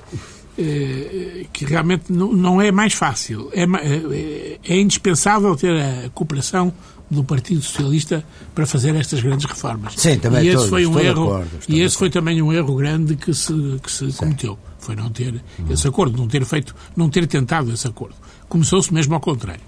eh, 0.59 1.47
que 1.53 1.65
realmente 1.65 2.13
não, 2.13 2.61
é 2.61 2.73
mais 2.73 2.95
fácil. 2.95 3.49
É, 3.53 3.63
é, 3.63 4.59
é, 4.65 4.77
indispensável 4.77 5.55
ter 5.55 5.71
a 5.71 6.11
cooperação 6.11 6.75
do 7.11 7.25
Partido 7.25 7.63
Socialista 7.63 8.25
para 8.55 8.67
fazer 8.67 8.95
estas 8.95 9.21
grandes 9.21 9.47
reformas. 9.47 9.95
Sim, 9.97 10.19
também 10.19 10.45
e 10.45 10.49
esse 10.49 10.57
estou, 10.57 10.69
foi 10.69 10.87
um 10.87 10.99
erro 10.99 11.25
acordo, 11.25 11.51
e 11.69 11.81
esse 11.81 11.97
foi 11.97 12.11
também 12.11 12.43
um 12.43 12.53
erro 12.53 12.75
grande 12.77 13.17
que 13.17 13.33
se 13.33 13.53
que 13.83 13.91
se 13.91 14.13
cometeu. 14.13 14.59
Foi 14.79 14.95
não 14.95 15.11
ter 15.11 15.35
hum. 15.35 15.65
esse 15.71 15.87
acordo, 15.89 16.17
não 16.17 16.29
ter 16.29 16.45
feito, 16.45 16.75
não 16.97 17.09
ter 17.09 17.27
tentado 17.27 17.73
esse 17.73 17.87
acordo. 17.87 18.15
Começou-se 18.49 18.93
mesmo 18.93 19.15
ao 19.15 19.21
contrário. 19.21 19.63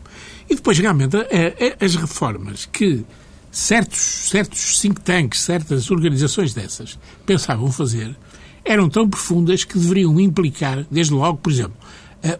E 0.49 0.55
depois 0.55 0.79
realmente 0.79 1.17
é, 1.17 1.77
é, 1.79 1.85
as 1.85 1.95
reformas 1.95 2.67
que 2.67 3.05
certos 3.51 4.29
certos 4.31 4.81
think 4.81 5.01
tanks, 5.01 5.41
certas 5.41 5.91
organizações 5.91 6.55
dessas 6.55 6.99
pensavam 7.27 7.71
fazer 7.73 8.17
eram 8.65 8.89
tão 8.89 9.09
profundas 9.09 9.65
que 9.65 9.79
deveriam 9.79 10.21
implicar, 10.21 10.87
desde 10.91 11.15
logo, 11.15 11.39
por 11.39 11.51
exemplo, 11.51 11.77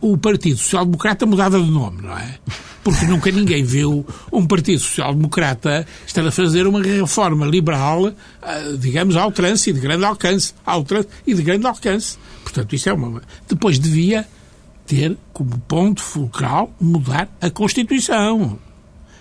o 0.01 0.17
Partido 0.17 0.59
Social 0.59 0.85
Democrata 0.85 1.27
mudava 1.27 1.61
de 1.61 1.71
nome, 1.71 2.03
não 2.03 2.17
é? 2.17 2.39
Porque 2.83 3.05
nunca 3.05 3.31
ninguém 3.31 3.63
viu 3.63 4.07
um 4.33 4.47
Partido 4.47 4.81
Social 4.81 5.15
Democrata 5.15 5.87
estar 6.07 6.27
a 6.27 6.33
fazer 6.33 6.67
uma 6.67 6.83
reforma 6.83 7.47
liberal, 7.47 8.09
eh, 8.09 8.15
digamos, 8.79 9.17
ao 9.17 9.31
trânsito 9.31 9.71
e 9.71 9.73
de 9.75 9.81
grande 9.81 10.05
alcance. 10.05 10.55
Ao 10.65 10.85
e 11.27 11.35
de 11.35 11.43
grande 11.43 11.67
alcance. 11.67 12.17
Portanto, 12.43 12.75
isso 12.75 12.89
é 12.89 12.93
uma. 12.93 13.23
Depois 13.49 13.79
devia 13.79 14.27
ter 14.87 15.17
como 15.33 15.59
ponto 15.69 16.03
fulcral 16.03 16.73
mudar 16.81 17.29
a 17.41 17.51
Constituição 17.51 18.59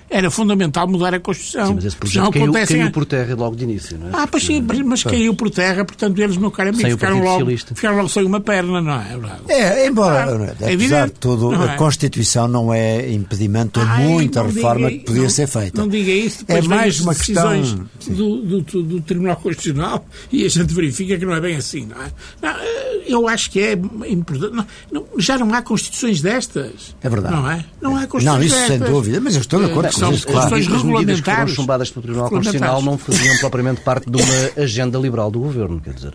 era 0.09 0.31
fundamental 0.31 0.87
mudar 0.87 1.13
a 1.13 1.19
Constituição. 1.19 1.67
Sim, 1.67 1.73
mas 1.75 1.85
esse 1.85 1.95
projeto 1.95 2.31
caiu, 2.31 2.43
acontecem... 2.43 2.77
caiu 2.77 2.91
por 2.91 3.05
terra 3.05 3.35
logo 3.35 3.55
de 3.55 3.63
início, 3.63 3.97
não 3.97 4.07
é? 4.07 4.11
Ah, 4.13 4.27
pois 4.27 4.43
sim, 4.43 4.65
mas 4.85 5.03
caiu 5.03 5.33
por 5.35 5.49
terra, 5.49 5.85
portanto 5.85 6.19
eles, 6.19 6.37
meu 6.37 6.49
caro 6.49 6.69
amigo, 6.69 6.89
ficaram 6.89 7.21
logo, 7.21 7.57
ficaram 7.57 7.97
logo 7.97 8.09
sem 8.09 8.25
uma 8.25 8.39
perna, 8.39 8.81
não 8.81 8.93
é? 8.93 9.19
É, 9.47 9.87
embora, 9.87 10.55
ah, 10.59 10.73
apesar 10.73 11.07
de 11.07 11.13
tudo, 11.13 11.51
a 11.51 11.73
é? 11.73 11.75
Constituição 11.77 12.47
não 12.47 12.73
é 12.73 13.11
impedimento 13.11 13.79
a 13.79 13.85
muita 13.85 14.43
reforma 14.43 14.89
que 14.89 14.99
podia 14.99 15.23
não, 15.23 15.29
ser 15.29 15.47
feita. 15.47 15.81
Não 15.81 15.87
diga 15.87 16.11
isso, 16.11 16.43
é 16.47 16.61
mais 16.61 16.99
uma 17.01 17.13
questão 17.13 17.61
do, 18.07 18.41
do, 18.41 18.61
do, 18.61 18.83
do, 18.83 19.01
Tribunal 19.01 19.35
Constitucional 19.37 20.05
e 20.31 20.45
a 20.45 20.49
gente 20.49 20.73
verifica 20.73 21.17
que 21.17 21.25
não 21.25 21.35
é 21.35 21.41
bem 21.41 21.55
assim, 21.55 21.85
não 21.85 22.01
é? 22.01 22.11
Não, 22.41 22.49
eh, 22.49 23.03
eu 23.07 23.27
acho 23.27 23.51
que 23.51 23.59
é 23.59 23.73
importante. 24.07 24.65
Não, 24.91 25.05
já 25.17 25.37
não 25.37 25.53
há 25.53 25.61
Constituições 25.61 26.21
destas. 26.21 26.95
É 27.01 27.09
verdade. 27.09 27.35
Não 27.35 27.49
é? 27.49 27.65
Não 27.81 27.95
há 27.95 28.07
Constituições 28.07 28.25
Não, 28.25 28.43
isso 28.43 28.55
destas. 28.55 28.79
sem 28.79 28.79
dúvida, 28.79 29.19
mas 29.19 29.35
eu 29.35 29.41
estou 29.41 29.59
de 29.59 29.71
acordo 29.71 29.98
isso, 30.11 30.27
claro. 30.27 30.55
As 30.55 30.83
medidas 30.83 31.21
que 31.21 31.31
foram 31.31 31.47
chumbadas 31.47 31.89
pelo 31.89 32.03
Tribunal 32.03 32.29
Constitucional 32.29 32.81
não 32.81 32.97
faziam 32.97 33.37
propriamente 33.37 33.81
parte 33.81 34.09
de 34.09 34.21
uma 34.21 34.51
agenda 34.63 34.97
liberal 34.97 35.29
do 35.31 35.39
Governo, 35.39 35.79
quer 35.79 35.93
dizer... 35.93 36.13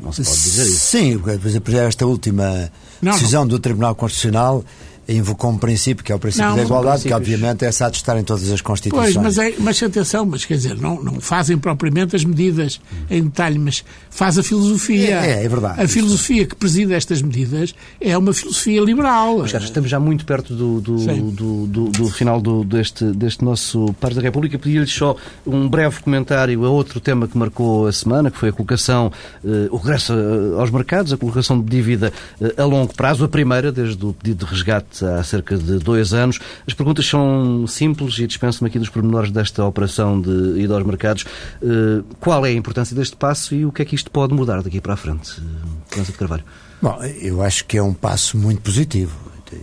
Não 0.00 0.12
se 0.12 0.24
pode 0.24 0.42
dizer 0.42 0.64
isso. 0.64 0.86
Sim, 0.86 1.18
por 1.18 1.30
exemplo, 1.46 1.76
esta 1.76 2.04
última 2.04 2.70
não, 3.00 3.12
decisão 3.12 3.42
não. 3.42 3.48
do 3.48 3.58
Tribunal 3.60 3.94
Constitucional 3.94 4.64
invocou 5.08 5.50
um 5.50 5.58
princípio, 5.58 6.04
que 6.04 6.12
é 6.12 6.14
o 6.14 6.18
princípio 6.18 6.48
não, 6.48 6.56
da 6.56 6.62
igualdade, 6.62 7.02
que 7.02 7.12
obviamente 7.12 7.64
é 7.64 7.68
estar 7.68 8.18
em 8.18 8.24
todas 8.24 8.50
as 8.50 8.60
Constituições. 8.60 9.14
Pois, 9.14 9.24
mas, 9.24 9.38
é, 9.38 9.54
mas 9.58 9.82
atenção, 9.82 10.24
mas 10.24 10.44
quer 10.44 10.54
dizer, 10.54 10.76
não, 10.76 11.02
não 11.02 11.20
fazem 11.20 11.58
propriamente 11.58 12.16
as 12.16 12.24
medidas 12.24 12.80
em 13.10 13.22
detalhe, 13.24 13.58
mas 13.58 13.84
faz 14.10 14.38
a 14.38 14.42
filosofia. 14.42 15.20
É, 15.20 15.30
é, 15.30 15.44
é 15.44 15.48
verdade. 15.48 15.80
A 15.80 15.88
filosofia 15.88 16.46
que 16.46 16.54
preside 16.54 16.94
estas 16.94 17.22
medidas 17.22 17.74
é 18.00 18.16
uma 18.16 18.32
filosofia 18.32 18.80
liberal. 18.80 19.38
Mas, 19.38 19.52
cara, 19.52 19.64
estamos 19.64 19.90
já 19.90 20.00
muito 20.00 20.24
perto 20.24 20.54
do, 20.54 20.80
do, 20.80 20.96
do, 21.30 21.66
do, 21.66 21.88
do 21.90 22.08
final 22.08 22.40
do, 22.40 22.64
deste, 22.64 23.04
deste 23.12 23.44
nosso 23.44 23.94
Pares 24.00 24.16
da 24.16 24.22
República. 24.22 24.58
Pedi-lhes 24.58 24.92
só 24.92 25.16
um 25.46 25.68
breve 25.68 26.00
comentário 26.00 26.64
a 26.64 26.68
outro 26.68 27.00
tema 27.00 27.28
que 27.28 27.36
marcou 27.36 27.86
a 27.86 27.92
semana, 27.92 28.30
que 28.30 28.38
foi 28.38 28.48
a 28.48 28.52
colocação, 28.52 29.12
eh, 29.44 29.68
o 29.70 29.76
regresso 29.76 30.12
eh, 30.12 30.60
aos 30.60 30.70
mercados, 30.70 31.12
a 31.12 31.16
colocação 31.16 31.60
de 31.60 31.68
dívida 31.68 32.12
eh, 32.40 32.54
a 32.56 32.64
longo 32.64 32.94
prazo, 32.94 33.24
a 33.24 33.28
primeira, 33.28 33.70
desde 33.72 34.04
o 34.04 34.12
pedido 34.12 34.44
de 34.44 34.50
resgate 34.50 34.93
há 35.02 35.22
cerca 35.22 35.56
de 35.56 35.78
dois 35.78 36.12
anos. 36.12 36.38
As 36.66 36.74
perguntas 36.74 37.06
são 37.06 37.66
simples 37.66 38.18
e 38.18 38.26
dispenso-me 38.26 38.68
aqui 38.68 38.78
dos 38.78 38.90
pormenores 38.90 39.30
desta 39.30 39.64
operação 39.64 40.20
de 40.20 40.60
ida 40.60 40.74
aos 40.74 40.84
mercados. 40.84 41.24
Eh, 41.62 42.02
qual 42.20 42.44
é 42.44 42.50
a 42.50 42.52
importância 42.52 42.94
deste 42.94 43.16
passo 43.16 43.54
e 43.54 43.64
o 43.64 43.72
que 43.72 43.82
é 43.82 43.84
que 43.84 43.94
isto 43.94 44.10
pode 44.10 44.34
mudar 44.34 44.62
daqui 44.62 44.80
para 44.80 44.94
a 44.94 44.96
frente? 44.96 45.42
França 45.88 46.12
de 46.12 46.18
Carvalho. 46.18 46.44
Bom, 46.82 47.02
eu 47.02 47.42
acho 47.42 47.64
que 47.64 47.78
é 47.78 47.82
um 47.82 47.94
passo 47.94 48.36
muito 48.36 48.60
positivo. 48.60 49.16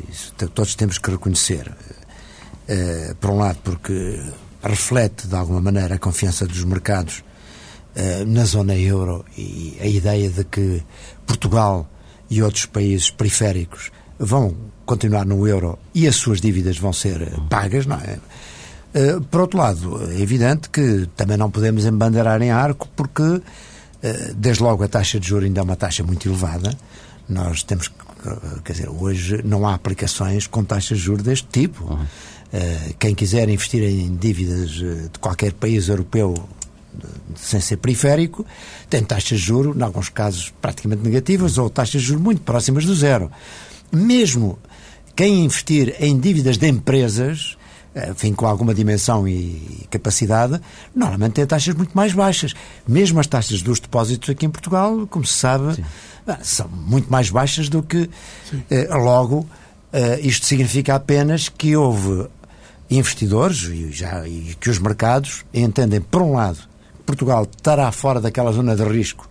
Isso 0.10 0.34
todos 0.34 0.74
temos 0.76 0.98
que 0.98 1.12
reconhecer. 1.12 1.72
Eh, 2.67 3.13
por 3.20 3.32
um 3.32 3.38
lado, 3.38 3.60
porque 3.63 4.20
reflete 4.63 5.28
de 5.28 5.36
alguma 5.36 5.62
maneira 5.62 5.96
a 5.96 6.00
confiança 6.00 6.48
dos 6.48 6.63
mercados 6.63 7.24
eh, 7.96 8.24
na 8.26 8.46
zona 8.46 8.76
euro 8.76 9.26
e 9.38 9.78
a 9.82 9.86
ideia 9.86 10.30
de 10.30 10.46
que 10.46 10.82
Portugal 11.26 11.89
e 12.30 12.41
outros 12.41 12.65
países 12.65 13.10
periféricos 13.10 13.91
vão 14.22 14.56
continuar 14.86 15.26
no 15.26 15.48
euro 15.48 15.78
e 15.94 16.08
as 16.08 16.16
suas 16.16 16.40
dívidas 16.40 16.78
vão 16.78 16.94
ser 16.94 17.22
eh, 17.22 17.32
pagas, 17.50 17.86
não 17.86 17.98
é? 17.98 18.20
Eh, 18.94 19.20
por 19.32 19.42
outro 19.42 19.58
lado, 19.58 20.12
é 20.12 20.22
evidente 20.22 20.70
que 20.70 21.08
também 21.16 21.38
não 21.38 21.50
podemos 21.50 21.86
embandeirar 21.86 22.42
em 22.42 22.52
arco 22.52 22.88
porque, 22.96 23.42
eh, 24.04 24.34
desde 24.36 24.62
logo, 24.62 24.84
a 24.84 24.88
taxa 24.88 25.20
de 25.20 25.28
juros 25.28 25.46
ainda 25.46 25.62
é 25.62 25.64
uma 25.64 25.76
taxa 25.76 26.04
muito 26.04 26.28
elevada. 26.28 26.78
Nós 27.28 27.64
temos 27.64 27.88
que, 27.88 27.96
quer 28.64 28.74
dizer, 28.74 28.90
hoje 28.90 29.42
não 29.44 29.68
há 29.68 29.74
aplicações 29.74 30.46
com 30.46 30.64
taxas 30.64 31.00
de 31.00 31.04
juros 31.06 31.24
deste 31.24 31.48
tipo. 31.48 31.86
Uhum. 31.86 32.06
Quem 33.00 33.16
quiser 33.16 33.48
investir 33.48 33.82
em 33.82 34.14
dívidas 34.18 34.72
de 34.72 35.10
qualquer 35.22 35.54
país 35.54 35.88
europeu 35.88 36.36
sem 37.38 37.62
ser 37.62 37.78
periférico, 37.78 38.46
tem 38.90 39.02
taxas 39.02 39.40
de 39.40 39.46
juros, 39.46 39.78
em 39.78 39.82
alguns 39.82 40.10
casos 40.10 40.52
praticamente 40.62 41.02
negativas, 41.02 41.58
ou 41.58 41.70
taxas 41.70 42.02
de 42.02 42.08
juros 42.08 42.22
muito 42.22 42.42
próximas 42.42 42.84
do 42.84 42.94
zero. 42.94 43.32
Mesmo 43.92 44.58
quem 45.16 45.44
investir 45.44 45.96
em 46.00 46.20
dívidas 46.20 46.58
de 46.58 46.68
empresas 46.68 47.58
enfim, 48.10 48.34
com 48.34 48.48
alguma 48.48 48.74
dimensão 48.74 49.28
e 49.28 49.86
capacidade, 49.90 50.62
normalmente 50.96 51.34
têm 51.34 51.46
taxas 51.46 51.76
muito 51.76 51.92
mais 51.94 52.14
baixas. 52.14 52.54
Mesmo 52.88 53.20
as 53.20 53.28
taxas 53.28 53.62
dos 53.62 53.80
depósitos 53.80 54.30
aqui 54.30 54.46
em 54.46 54.50
Portugal, 54.50 55.06
como 55.08 55.26
se 55.26 55.34
sabe, 55.34 55.76
Sim. 55.76 55.84
são 56.42 56.68
muito 56.70 57.12
mais 57.12 57.30
baixas 57.30 57.68
do 57.68 57.84
que. 57.84 58.10
Eh, 58.70 58.88
logo, 58.96 59.46
eh, 59.92 60.20
isto 60.24 60.46
significa 60.46 60.96
apenas 60.96 61.50
que 61.50 61.76
houve 61.76 62.28
investidores 62.90 63.64
e, 63.64 63.92
já, 63.92 64.26
e 64.26 64.56
que 64.60 64.70
os 64.70 64.80
mercados 64.80 65.44
entendem, 65.54 66.00
por 66.00 66.22
um 66.22 66.34
lado, 66.34 66.60
Portugal 67.06 67.44
estará 67.44 67.92
fora 67.92 68.22
daquela 68.22 68.52
zona 68.54 68.76
de 68.76 68.84
risco 68.84 69.31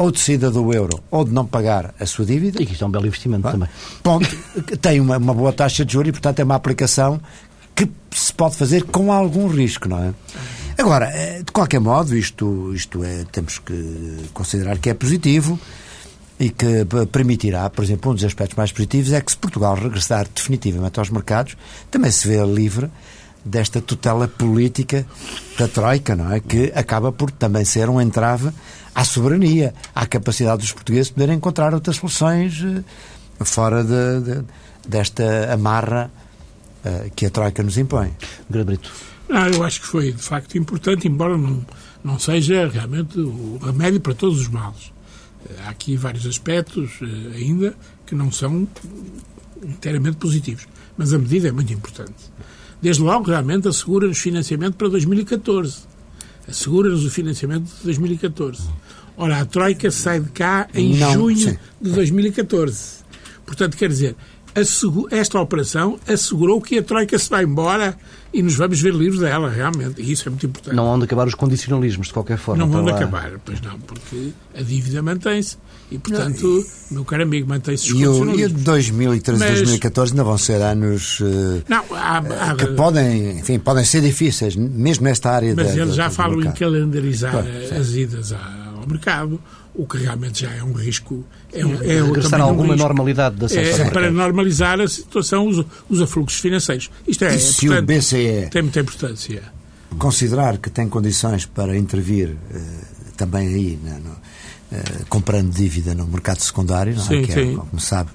ou 0.00 0.10
de 0.10 0.18
saída 0.18 0.50
do 0.50 0.72
euro 0.72 0.98
ou 1.10 1.26
de 1.26 1.30
não 1.30 1.44
pagar 1.44 1.94
a 2.00 2.06
sua 2.06 2.24
dívida. 2.24 2.62
E 2.62 2.64
que 2.64 2.72
isto 2.72 2.82
é 2.82 2.86
um 2.86 2.90
belo 2.90 3.06
investimento 3.06 3.46
ah, 3.46 3.52
também. 3.52 3.68
Ponto. 4.02 4.34
Tem 4.80 4.98
uma, 4.98 5.18
uma 5.18 5.34
boa 5.34 5.52
taxa 5.52 5.84
de 5.84 5.92
juros 5.92 6.08
e, 6.08 6.12
portanto, 6.12 6.40
é 6.40 6.44
uma 6.44 6.54
aplicação 6.54 7.20
que 7.74 7.86
se 8.10 8.32
pode 8.32 8.56
fazer 8.56 8.84
com 8.84 9.12
algum 9.12 9.46
risco, 9.46 9.90
não 9.90 10.02
é? 10.02 10.14
Agora, 10.78 11.10
eh, 11.14 11.42
de 11.42 11.52
qualquer 11.52 11.80
modo, 11.80 12.16
isto, 12.16 12.72
isto 12.74 13.04
é, 13.04 13.26
temos 13.30 13.58
que 13.58 14.30
considerar 14.32 14.78
que 14.78 14.88
é 14.88 14.94
positivo 14.94 15.60
e 16.38 16.48
que 16.48 16.86
permitirá, 17.12 17.68
por 17.68 17.84
exemplo, 17.84 18.10
um 18.10 18.14
dos 18.14 18.24
aspectos 18.24 18.56
mais 18.56 18.72
positivos 18.72 19.12
é 19.12 19.20
que 19.20 19.30
se 19.30 19.36
Portugal 19.36 19.74
regressar 19.74 20.26
definitivamente 20.34 20.98
aos 20.98 21.10
mercados, 21.10 21.58
também 21.90 22.10
se 22.10 22.26
vê 22.26 22.42
livre 22.42 22.90
desta 23.44 23.82
tutela 23.82 24.26
política 24.26 25.06
da 25.58 25.68
Troika, 25.68 26.16
não 26.16 26.32
é? 26.32 26.40
Que 26.40 26.72
acaba 26.74 27.12
por 27.12 27.30
também 27.30 27.66
ser 27.66 27.90
um 27.90 28.00
entrave 28.00 28.50
à 28.94 29.04
soberania, 29.04 29.74
à 29.94 30.06
capacidade 30.06 30.62
dos 30.62 30.72
portugueses 30.72 31.08
de 31.08 31.14
poderem 31.14 31.36
encontrar 31.36 31.74
outras 31.74 31.96
soluções 31.96 32.62
eh, 32.62 33.44
fora 33.44 33.82
de, 33.82 34.20
de, 34.20 34.44
desta 34.86 35.52
amarra 35.52 36.10
uh, 36.84 37.10
que 37.14 37.26
a 37.26 37.30
Troika 37.30 37.62
nos 37.62 37.78
impõe. 37.78 38.12
Gabrito. 38.48 38.90
Não, 39.28 39.46
eu 39.46 39.62
acho 39.62 39.80
que 39.80 39.86
foi 39.86 40.12
de 40.12 40.22
facto 40.22 40.58
importante, 40.58 41.06
embora 41.06 41.36
não, 41.36 41.64
não 42.02 42.18
seja 42.18 42.68
realmente 42.68 43.18
o 43.18 43.58
remédio 43.62 44.00
para 44.00 44.14
todos 44.14 44.40
os 44.40 44.48
males. 44.48 44.92
Eh, 45.48 45.54
há 45.64 45.70
aqui 45.70 45.96
vários 45.96 46.26
aspectos 46.26 47.00
uh, 47.00 47.34
ainda 47.34 47.74
que 48.06 48.14
não 48.14 48.32
são 48.32 48.66
inteiramente 49.62 50.16
positivos, 50.16 50.66
mas 50.96 51.14
a 51.14 51.18
medida 51.18 51.48
é 51.48 51.52
muito 51.52 51.72
importante. 51.72 52.30
Desde 52.82 53.02
logo, 53.02 53.26
realmente, 53.26 53.68
assegura-nos 53.68 54.18
financiamento 54.18 54.74
para 54.74 54.88
2014. 54.88 55.90
Assegura-nos 56.50 57.04
o 57.04 57.10
financiamento 57.10 57.64
de 57.64 57.84
2014. 57.84 58.62
Ora, 59.16 59.40
a 59.40 59.44
Troika 59.44 59.90
sai 59.90 60.20
de 60.20 60.30
cá 60.30 60.68
em 60.74 60.96
Não, 60.96 61.12
junho 61.12 61.36
sim. 61.36 61.58
de 61.80 61.90
2014. 61.92 63.00
Portanto, 63.46 63.76
quer 63.76 63.88
dizer, 63.88 64.16
esta 65.10 65.40
operação 65.40 65.98
assegurou 66.06 66.60
que 66.60 66.78
a 66.78 66.82
Troika 66.82 67.18
se 67.18 67.30
vai 67.30 67.44
embora 67.44 67.96
e 68.32 68.42
nos 68.42 68.54
vamos 68.54 68.80
ver 68.80 68.94
livres 68.94 69.20
dela, 69.20 69.50
realmente. 69.50 70.00
E 70.00 70.12
isso 70.12 70.28
é 70.28 70.30
muito 70.30 70.46
importante. 70.46 70.74
Não 70.74 70.84
vão 70.84 70.98
de 70.98 71.04
acabar 71.04 71.26
os 71.26 71.34
condicionalismos, 71.34 72.08
de 72.08 72.12
qualquer 72.12 72.38
forma. 72.38 72.64
Não 72.64 72.70
vão 72.70 72.84
de 72.84 72.90
acabar, 72.90 73.32
pois 73.44 73.60
não, 73.60 73.78
porque 73.80 74.30
a 74.56 74.62
dívida 74.62 75.02
mantém-se. 75.02 75.56
E, 75.90 75.98
portanto, 75.98 76.46
não, 76.46 76.60
e... 76.60 76.94
meu 76.94 77.04
caro 77.04 77.24
amigo, 77.24 77.48
mantém-se 77.48 77.92
os 77.92 78.00
e 78.00 78.04
condicionalismos. 78.04 78.60
E 78.60 78.64
2013 78.64 79.42
e 79.42 79.46
Mas... 79.46 79.58
2014 79.58 80.12
ainda 80.12 80.24
vão 80.24 80.38
ser 80.38 80.62
anos 80.62 81.20
uh, 81.20 81.62
não, 81.68 81.84
há, 81.92 82.18
há... 82.18 82.54
que 82.54 82.66
podem, 82.68 83.38
enfim, 83.40 83.58
podem 83.58 83.84
ser 83.84 84.00
difíceis, 84.00 84.54
mesmo 84.54 85.04
nesta 85.04 85.30
área 85.30 85.52
Mas 85.56 85.74
da, 85.74 85.82
eles 85.82 85.94
já 85.96 86.08
falam 86.08 86.40
em 86.40 86.52
calendarizar 86.52 87.32
claro, 87.32 87.48
as 87.80 87.90
idas 87.90 88.32
ao 88.32 88.86
mercado 88.86 89.40
o 89.74 89.86
que 89.86 89.98
realmente 89.98 90.42
já 90.42 90.52
é 90.52 90.62
um 90.62 90.72
risco. 90.72 91.24
É, 91.52 91.64
um, 91.64 91.74
é 91.82 92.02
regressar 92.02 92.40
a 92.40 92.44
alguma 92.44 92.74
um 92.74 92.76
normalidade 92.76 93.36
da 93.36 93.46
é, 93.46 93.90
Para 93.90 94.10
normalizar 94.10 94.80
a 94.80 94.88
situação, 94.88 95.46
os, 95.46 95.64
os 95.88 96.00
afluxos 96.00 96.40
financeiros. 96.40 96.90
Isto 97.06 97.24
é, 97.24 97.34
e 97.34 97.38
se 97.38 97.66
portanto, 97.66 97.82
o 97.82 97.86
BCE 97.86 98.48
tem 98.50 98.62
muita 98.62 98.80
importância. 98.80 99.42
Considerar 99.98 100.58
que 100.58 100.70
tem 100.70 100.88
condições 100.88 101.44
para 101.46 101.76
intervir 101.76 102.30
uh, 102.30 103.12
também 103.16 103.48
aí, 103.48 103.78
né, 103.82 104.00
no, 104.02 104.10
uh, 104.10 105.06
comprando 105.08 105.50
dívida 105.50 105.94
no 105.94 106.06
mercado 106.06 106.40
secundário, 106.40 106.94
não 106.94 107.02
é? 107.02 107.06
sim, 107.06 107.22
que 107.22 107.32
é, 107.32 107.54
como 107.54 107.80
sabe, 107.80 108.10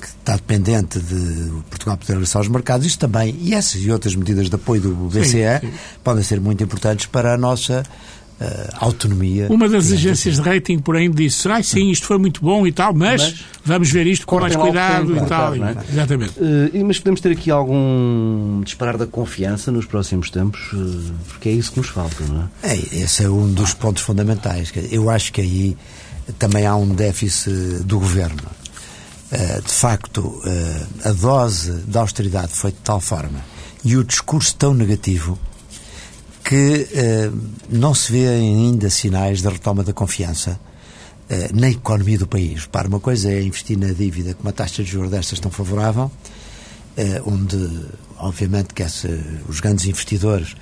que 0.00 0.06
está 0.06 0.36
dependente 0.36 0.98
de 1.00 1.50
Portugal 1.68 1.96
poder 1.96 2.12
regressar 2.14 2.40
aos 2.40 2.48
mercados, 2.48 2.86
isto 2.86 3.00
também, 3.00 3.36
e 3.40 3.54
essas 3.54 3.82
e 3.82 3.90
outras 3.90 4.14
medidas 4.14 4.48
de 4.48 4.54
apoio 4.54 4.80
do 4.80 4.94
BCE 5.08 5.24
sim, 5.24 5.40
sim. 5.60 5.72
podem 6.02 6.22
ser 6.22 6.40
muito 6.40 6.62
importantes 6.62 7.06
para 7.06 7.34
a 7.34 7.36
nossa 7.36 7.82
uh, 7.82 8.17
autonomia. 8.74 9.48
Uma 9.50 9.68
das 9.68 9.90
agências 9.90 10.36
de 10.36 10.42
rating, 10.42 10.78
porém, 10.78 11.10
disse: 11.10 11.48
ah, 11.48 11.62
sim, 11.62 11.90
isto 11.90 12.06
foi 12.06 12.18
muito 12.18 12.40
bom 12.40 12.66
e 12.66 12.72
tal, 12.72 12.94
mas, 12.94 13.22
mas 13.22 13.44
vamos 13.64 13.90
ver 13.90 14.06
isto 14.06 14.26
com 14.26 14.40
mais 14.40 14.54
cuidado 14.54 15.16
e 15.16 15.20
tal. 15.26 15.54
É? 15.54 15.76
Exatamente. 15.90 16.32
Uh, 16.38 16.84
mas 16.86 16.98
podemos 16.98 17.20
ter 17.20 17.32
aqui 17.32 17.50
algum 17.50 18.62
disparar 18.64 18.96
da 18.96 19.06
confiança 19.06 19.72
nos 19.72 19.86
próximos 19.86 20.30
tempos, 20.30 20.72
uh, 20.72 21.12
porque 21.28 21.48
é 21.48 21.52
isso 21.52 21.72
que 21.72 21.78
nos 21.78 21.88
falta, 21.88 22.24
não 22.24 22.48
é? 22.62 22.74
é 22.74 22.76
esse 22.76 23.24
é 23.24 23.28
um 23.28 23.52
dos 23.52 23.74
pontos 23.74 24.02
fundamentais. 24.02 24.72
Eu 24.90 25.10
acho 25.10 25.32
que 25.32 25.40
aí 25.40 25.76
também 26.38 26.66
há 26.66 26.76
um 26.76 26.94
déficit 26.94 27.82
do 27.84 27.98
governo. 27.98 28.42
de 29.64 29.72
facto, 29.72 30.42
a 31.04 31.12
dose 31.12 31.72
da 31.86 32.00
austeridade 32.00 32.52
foi 32.52 32.70
de 32.70 32.78
tal 32.78 33.00
forma 33.00 33.40
e 33.84 33.96
o 33.96 34.04
discurso 34.04 34.54
tão 34.56 34.74
negativo 34.74 35.38
que 36.48 36.88
eh, 36.94 37.30
não 37.68 37.92
se 37.92 38.10
vê 38.10 38.26
ainda 38.26 38.88
sinais 38.88 39.42
de 39.42 39.48
retoma 39.48 39.84
da 39.84 39.92
confiança 39.92 40.58
eh, 41.28 41.50
na 41.52 41.68
economia 41.68 42.16
do 42.16 42.26
país. 42.26 42.64
Para 42.64 42.88
uma 42.88 42.98
coisa 42.98 43.30
é 43.30 43.42
investir 43.42 43.78
na 43.78 43.88
dívida 43.88 44.32
com 44.32 44.44
uma 44.44 44.52
taxa 44.52 44.82
de 44.82 44.90
juros 44.90 45.10
destas 45.10 45.38
tão 45.38 45.50
favorável, 45.50 46.10
eh, 46.96 47.20
onde, 47.26 47.58
obviamente, 48.16 48.72
que 48.72 48.82
essa, 48.82 49.10
os 49.46 49.60
grandes 49.60 49.84
investidores 49.84 50.56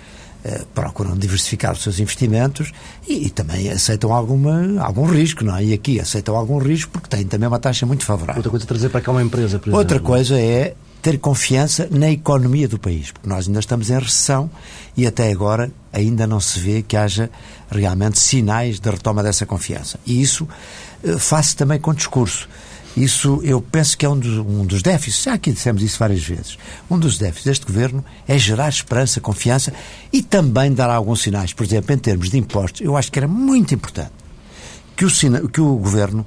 procuram 0.72 1.16
diversificar 1.16 1.72
os 1.72 1.83
seus 1.83 1.99
investimentos 1.99 2.70
e, 3.09 3.27
e, 3.27 3.31
também 3.31 3.68
aceitam 3.68 4.12
alguma, 4.12 4.81
algum 4.81 5.05
risco, 5.05 5.44
não 5.44 5.57
é? 5.57 5.64
E 5.64 5.72
aqui 5.72 5.99
aceitam 5.99 6.37
algum 6.37 6.59
risco 6.59 6.92
porque 6.92 7.09
têm 7.09 7.27
também 7.27 7.49
uma 7.49 7.59
taxa 7.59 7.85
muito 7.85 8.05
favorável. 8.05 8.38
Outra 8.38 8.51
coisa 8.51 8.64
é 8.64 8.68
trazer 8.68 8.88
para 8.88 9.01
cá 9.01 9.11
uma 9.11 9.22
empresa, 9.22 9.59
por 9.59 9.70
exemplo. 9.70 9.79
Outra 9.79 9.99
coisa 9.99 10.38
é 10.38 10.77
ter 11.07 11.21
confiança 11.21 11.87
na 11.88 12.11
economia 12.11 12.66
do 12.66 12.81
país, 12.81 13.12
porque 13.12 13.29
nós 13.29 13.47
ainda 13.47 13.61
estamos 13.61 13.90
em 13.90 13.97
recessão 13.97 14.51
e 14.97 15.07
até 15.07 15.31
agora 15.31 15.71
ainda 15.92 16.27
não 16.27 16.40
se 16.40 16.59
vê 16.59 16.83
que 16.83 16.97
haja 16.97 17.31
realmente 17.71 18.19
sinais 18.19 18.81
de 18.81 18.90
retoma 18.90 19.23
dessa 19.23 19.47
confiança. 19.47 20.01
E 20.05 20.21
isso 20.21 20.49
eh, 21.05 21.16
faz 21.16 21.55
também 21.55 21.79
com 21.79 21.95
discurso. 21.95 22.49
Isso 22.97 23.40
eu 23.45 23.62
penso 23.62 23.97
que 23.97 24.05
é 24.05 24.09
um 24.09 24.19
dos, 24.19 24.38
um 24.38 24.66
dos 24.66 24.83
déficits, 24.83 25.23
já 25.23 25.35
aqui 25.35 25.53
dissemos 25.53 25.81
isso 25.81 25.97
várias 25.97 26.25
vezes. 26.25 26.59
Um 26.90 26.99
dos 26.99 27.19
déficits 27.19 27.45
deste 27.45 27.66
governo 27.66 28.05
é 28.27 28.37
gerar 28.37 28.69
esperança, 28.69 29.21
confiança 29.21 29.73
e 30.12 30.23
também 30.23 30.75
dar 30.75 30.90
alguns 30.90 31.23
sinais. 31.23 31.53
Por 31.53 31.64
exemplo, 31.64 31.95
em 31.95 31.99
termos 31.99 32.31
de 32.31 32.38
impostos, 32.38 32.81
eu 32.81 32.97
acho 32.97 33.12
que 33.12 33.19
era 33.21 33.29
muito 33.29 33.73
importante 33.73 34.11
que 34.97 35.05
o, 35.05 35.49
que 35.49 35.61
o 35.61 35.77
governo 35.77 36.27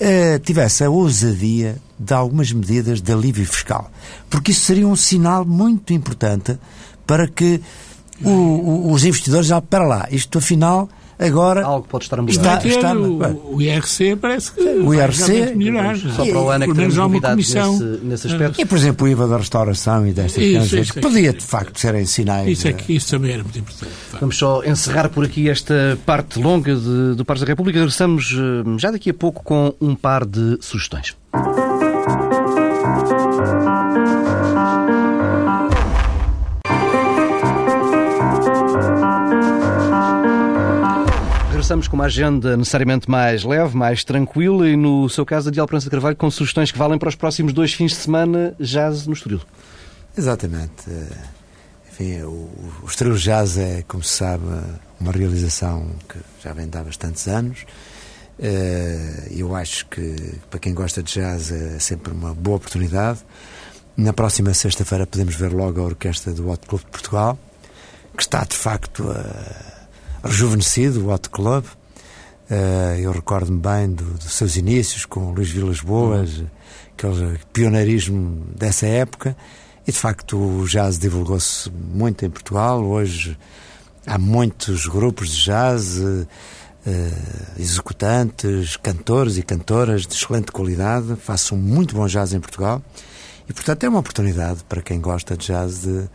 uh, 0.00 0.38
tivesse 0.40 0.84
a 0.84 0.90
ousadia 0.90 1.76
de 1.98 2.14
algumas 2.14 2.52
medidas 2.52 3.00
de 3.00 3.12
alívio 3.12 3.46
fiscal. 3.46 3.90
Porque 4.28 4.50
isso 4.50 4.62
seria 4.62 4.86
um 4.86 4.96
sinal 4.96 5.44
muito 5.44 5.92
importante 5.92 6.58
para 7.06 7.28
que 7.28 7.60
o, 8.22 8.30
o, 8.30 8.92
os 8.92 9.04
investidores, 9.04 9.46
já 9.46 9.60
para 9.60 9.86
lá, 9.86 10.08
isto 10.10 10.38
afinal 10.38 10.88
agora 11.18 11.64
algo 11.64 11.86
pode 11.88 12.04
estar 12.04 12.18
a 12.18 12.22
mudar. 12.22 12.32
Está, 12.32 12.68
está, 12.68 12.94
o, 12.94 13.56
o 13.56 13.62
IRC 13.62 14.16
parece 14.16 14.52
que 14.52 14.60
o 14.60 14.94
IRC 14.94 15.54
melhorar. 15.54 15.96
Só 15.96 16.24
para 16.24 16.38
o 16.38 16.50
ano 16.50 16.64
é 16.64 16.66
que 16.68 16.74
temos 16.74 16.96
novidades 16.96 17.54
nesse, 17.54 17.84
nesse 18.02 18.26
aspecto. 18.28 18.60
E, 18.60 18.64
por 18.64 18.78
exemplo, 18.78 19.06
o 19.06 19.10
IVA 19.10 19.26
da 19.26 19.36
restauração 19.36 20.06
e 20.06 20.12
destas 20.12 20.42
coisas, 20.42 20.90
que 20.90 21.00
podia, 21.00 21.32
de 21.32 21.44
facto, 21.44 21.78
serem 21.78 22.04
sinais. 22.06 22.48
Isso, 22.48 22.68
é 22.68 22.72
que, 22.72 22.94
isso 22.94 23.10
também 23.10 23.32
era 23.32 23.42
muito 23.42 23.58
importante. 23.58 23.92
Vamos 24.20 24.36
só 24.36 24.62
encerrar 24.64 25.08
por 25.08 25.24
aqui 25.24 25.48
esta 25.48 25.98
parte 26.04 26.40
longa 26.40 26.74
de, 26.74 27.14
do 27.14 27.24
Pares 27.24 27.42
da 27.42 27.46
República. 27.46 27.78
Regressamos 27.78 28.32
eh, 28.32 28.78
já 28.78 28.90
daqui 28.90 29.10
a 29.10 29.14
pouco 29.14 29.42
com 29.42 29.74
um 29.80 29.94
par 29.94 30.24
de 30.24 30.58
sugestões. 30.60 31.16
Regressamos 41.64 41.88
com 41.88 41.96
uma 41.96 42.04
agenda 42.04 42.58
necessariamente 42.58 43.10
mais 43.10 43.42
leve, 43.42 43.74
mais 43.74 44.04
tranquila 44.04 44.68
e, 44.68 44.76
no 44.76 45.08
seu 45.08 45.24
caso, 45.24 45.48
a 45.48 45.50
Dial 45.50 45.66
Prança 45.66 45.84
de 45.84 45.90
Carvalho, 45.90 46.14
com 46.14 46.30
sugestões 46.30 46.70
que 46.70 46.76
valem 46.76 46.98
para 46.98 47.08
os 47.08 47.14
próximos 47.14 47.54
dois 47.54 47.72
fins 47.72 47.92
de 47.92 47.96
semana, 47.96 48.54
jazz 48.60 49.06
no 49.06 49.14
estúdio. 49.14 49.40
Exatamente. 50.14 50.84
Enfim, 51.90 52.20
o, 52.20 52.50
o 52.82 52.86
Estrela 52.86 53.16
Jazz 53.16 53.56
é, 53.56 53.82
como 53.88 54.02
se 54.02 54.10
sabe, 54.10 54.44
uma 55.00 55.10
realização 55.10 55.88
que 56.06 56.18
já 56.42 56.52
vem 56.52 56.68
de 56.68 56.76
há 56.76 56.82
bastantes 56.82 57.26
anos. 57.28 57.64
Eh, 58.38 59.28
eu 59.30 59.56
acho 59.56 59.86
que, 59.86 60.34
para 60.50 60.60
quem 60.60 60.74
gosta 60.74 61.02
de 61.02 61.14
jazz, 61.14 61.50
é 61.50 61.78
sempre 61.78 62.12
uma 62.12 62.34
boa 62.34 62.58
oportunidade. 62.58 63.20
Na 63.96 64.12
próxima 64.12 64.52
sexta-feira 64.52 65.06
podemos 65.06 65.34
ver 65.34 65.50
logo 65.50 65.80
a 65.80 65.84
orquestra 65.84 66.30
do 66.34 66.46
Hot 66.50 66.66
Club 66.66 66.82
de 66.82 66.90
Portugal, 66.90 67.38
que 68.14 68.22
está, 68.22 68.44
de 68.44 68.54
facto, 68.54 69.10
a 69.10 69.73
rejuvenescido, 70.24 71.06
o 71.06 71.12
Hot 71.12 71.28
Club. 71.28 71.64
Uh, 72.50 72.98
eu 73.00 73.12
recordo-me 73.12 73.58
bem 73.58 73.90
do, 73.90 74.04
dos 74.04 74.32
seus 74.32 74.56
inícios 74.56 75.06
com 75.06 75.32
Luís 75.32 75.50
Vilas 75.50 75.80
Boas, 75.80 76.38
uhum. 76.38 76.46
aquele 76.96 77.38
pioneirismo 77.52 78.46
dessa 78.56 78.86
época. 78.86 79.36
E 79.86 79.92
de 79.92 79.98
facto 79.98 80.36
o 80.36 80.66
jazz 80.66 80.98
divulgou-se 80.98 81.70
muito 81.70 82.24
em 82.24 82.30
Portugal. 82.30 82.82
Hoje 82.84 83.38
há 84.06 84.18
muitos 84.18 84.86
grupos 84.86 85.30
de 85.30 85.42
jazz, 85.42 85.98
uh, 85.98 86.26
executantes, 87.58 88.76
cantores 88.76 89.38
e 89.38 89.42
cantoras 89.42 90.06
de 90.06 90.14
excelente 90.14 90.52
qualidade, 90.52 91.16
façam 91.16 91.56
muito 91.56 91.94
bom 91.94 92.06
jazz 92.06 92.32
em 92.32 92.40
Portugal. 92.40 92.82
E 93.48 93.52
portanto 93.52 93.84
é 93.84 93.88
uma 93.88 93.98
oportunidade 93.98 94.64
para 94.64 94.82
quem 94.82 95.00
gosta 95.00 95.36
de 95.36 95.46
jazz 95.46 95.82
de 95.82 96.08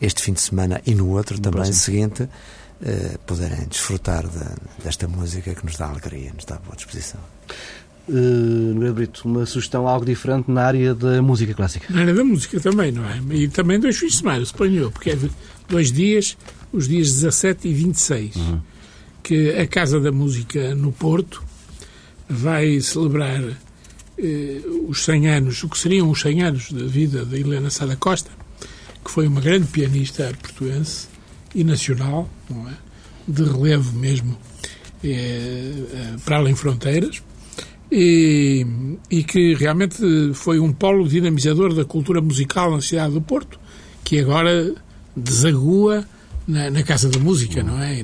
este 0.00 0.22
fim 0.22 0.32
de 0.32 0.40
semana 0.40 0.80
e 0.86 0.94
no 0.94 1.10
outro 1.10 1.36
no 1.36 1.42
também 1.42 1.62
próximo. 1.62 1.76
seguinte 1.76 2.28
uh, 2.82 3.18
poderem 3.26 3.66
desfrutar 3.68 4.26
de, 4.26 4.82
desta 4.82 5.06
música 5.08 5.54
que 5.54 5.64
nos 5.64 5.76
dá 5.76 5.86
alegria, 5.86 6.32
nos 6.32 6.44
dá 6.44 6.56
boa 6.56 6.76
disposição. 6.76 7.20
Uh, 8.08 8.92
Brito, 8.94 9.28
uma 9.28 9.44
sugestão 9.44 9.86
algo 9.86 10.06
diferente 10.06 10.50
na 10.50 10.62
área 10.62 10.94
da 10.94 11.20
música 11.20 11.52
clássica. 11.52 11.92
Na 11.92 12.00
área 12.00 12.14
da 12.14 12.24
música 12.24 12.58
também, 12.58 12.90
não 12.90 13.04
é? 13.04 13.20
E 13.32 13.48
também 13.48 13.78
dois 13.78 13.98
fins 13.98 14.12
de 14.12 14.18
semana, 14.18 14.44
suponho 14.44 14.82
eu, 14.82 14.90
porque 14.90 15.10
é 15.10 15.18
dois 15.68 15.92
dias, 15.92 16.36
os 16.72 16.88
dias 16.88 17.12
17 17.12 17.68
e 17.68 17.74
26, 17.74 18.36
uhum. 18.36 18.60
que 19.22 19.50
a 19.50 19.66
Casa 19.66 20.00
da 20.00 20.10
Música 20.10 20.74
no 20.74 20.90
Porto 20.90 21.42
vai 22.28 22.80
celebrar 22.80 23.42
eh, 24.18 24.60
os 24.86 25.04
100 25.04 25.28
anos, 25.28 25.62
o 25.62 25.68
que 25.68 25.78
seriam 25.78 26.10
os 26.10 26.20
100 26.20 26.42
anos 26.42 26.72
da 26.72 26.84
vida 26.84 27.24
da 27.24 27.38
Helena 27.38 27.70
Sada 27.70 27.96
Costa, 27.96 28.30
que 29.04 29.10
foi 29.10 29.26
uma 29.26 29.40
grande 29.40 29.66
pianista 29.66 30.32
portuense 30.40 31.08
e 31.54 31.64
nacional, 31.64 32.28
não 32.48 32.68
é? 32.68 32.74
de 33.26 33.44
relevo 33.44 33.96
mesmo, 33.96 34.36
eh 35.04 35.72
para 36.24 36.36
além 36.36 36.54
fronteiras, 36.54 37.22
e, 37.90 38.66
e, 39.10 39.24
que 39.24 39.54
realmente 39.54 40.02
foi 40.34 40.58
um 40.58 40.72
polo 40.72 41.08
dinamizador 41.08 41.74
da 41.74 41.84
cultura 41.84 42.20
musical 42.20 42.70
na 42.70 42.82
cidade 42.82 43.14
do 43.14 43.22
Porto, 43.22 43.58
que 44.04 44.18
agora 44.18 44.74
desagua 45.16 46.06
na, 46.46 46.70
na 46.70 46.82
Casa 46.82 47.08
da 47.08 47.18
Música, 47.18 47.62
não 47.62 47.82
é? 47.82 48.02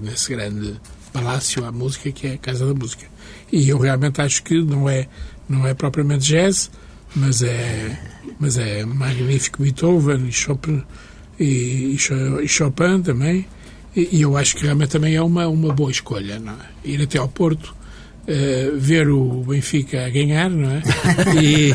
nesse 0.00 0.30
grande 0.30 0.74
palácio 1.12 1.64
à 1.64 1.72
música 1.72 2.12
que 2.12 2.28
é 2.28 2.34
a 2.34 2.38
Casa 2.38 2.66
da 2.66 2.74
Música. 2.74 3.06
E 3.52 3.68
eu 3.68 3.78
realmente 3.78 4.20
acho 4.20 4.42
que 4.42 4.60
não 4.60 4.88
é, 4.88 5.08
não 5.48 5.66
é 5.66 5.74
propriamente 5.74 6.26
jazz, 6.26 6.70
mas 7.14 7.42
é, 7.42 7.98
mas 8.38 8.56
é 8.56 8.84
magnífico 8.84 9.62
Beethoven 9.62 10.28
e 10.28 10.32
Chopin, 10.32 10.84
e, 11.38 11.96
e 12.42 12.48
Chopin 12.48 13.02
também. 13.02 13.46
E, 13.96 14.08
e, 14.12 14.22
eu 14.22 14.36
acho 14.36 14.56
que 14.56 14.64
realmente 14.64 14.90
também 14.90 15.14
é 15.14 15.22
uma, 15.22 15.48
uma 15.48 15.72
boa 15.72 15.90
escolha, 15.90 16.38
não 16.38 16.52
é? 16.52 16.56
Ir 16.84 17.02
até 17.02 17.18
ao 17.18 17.28
Porto 17.28 17.74
uh, 18.28 18.78
ver 18.78 19.08
o 19.08 19.44
Benfica 19.46 20.06
a 20.06 20.10
ganhar, 20.10 20.50
não 20.50 20.70
é? 20.70 20.82
E, 21.42 21.74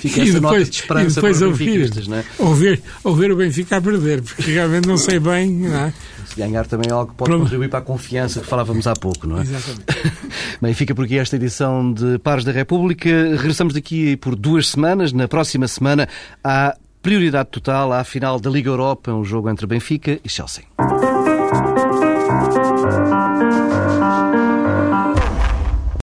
Fica 0.00 0.22
essa 0.22 0.30
e 0.30 0.32
depois, 0.32 0.42
nota 0.42 0.64
de 0.64 0.76
esperança 0.76 1.20
para 1.20 1.30
os 1.30 1.42
ouvir, 1.42 2.08
não 2.08 2.16
é? 2.16 2.24
ouvir, 2.38 2.82
ouvir 3.04 3.30
o 3.30 3.36
Benfica 3.36 3.76
a 3.76 3.80
perder, 3.80 4.22
porque 4.22 4.50
realmente 4.50 4.88
não 4.88 4.96
sei 4.96 5.18
bem, 5.18 5.50
não 5.50 5.76
é? 5.76 5.94
Se 6.26 6.36
ganhar 6.36 6.66
também 6.66 6.90
é 6.90 6.92
algo 6.92 7.12
que 7.12 7.16
pode 7.16 7.30
Pronto. 7.30 7.42
contribuir 7.44 7.68
para 7.68 7.78
a 7.78 7.82
confiança 7.82 8.40
que 8.40 8.46
falávamos 8.46 8.86
há 8.86 8.94
pouco, 8.94 9.26
não 9.26 9.38
é? 9.38 9.42
Exatamente. 9.42 9.84
Bem, 10.60 10.74
fica 10.74 10.94
por 10.94 11.04
aqui 11.04 11.18
esta 11.18 11.36
edição 11.36 11.92
de 11.92 12.18
Pares 12.18 12.44
da 12.44 12.52
República. 12.52 13.08
Regressamos 13.36 13.74
daqui 13.74 14.16
por 14.16 14.34
duas 14.34 14.68
semanas. 14.68 15.12
Na 15.12 15.28
próxima 15.28 15.68
semana 15.68 16.08
há 16.42 16.76
prioridade 17.06 17.50
total 17.50 17.92
à 17.92 18.02
final 18.02 18.40
da 18.40 18.50
Liga 18.50 18.68
Europa, 18.68 19.12
um 19.12 19.24
jogo 19.24 19.48
entre 19.48 19.64
Benfica 19.64 20.18
e 20.24 20.28
Chelsea. 20.28 20.64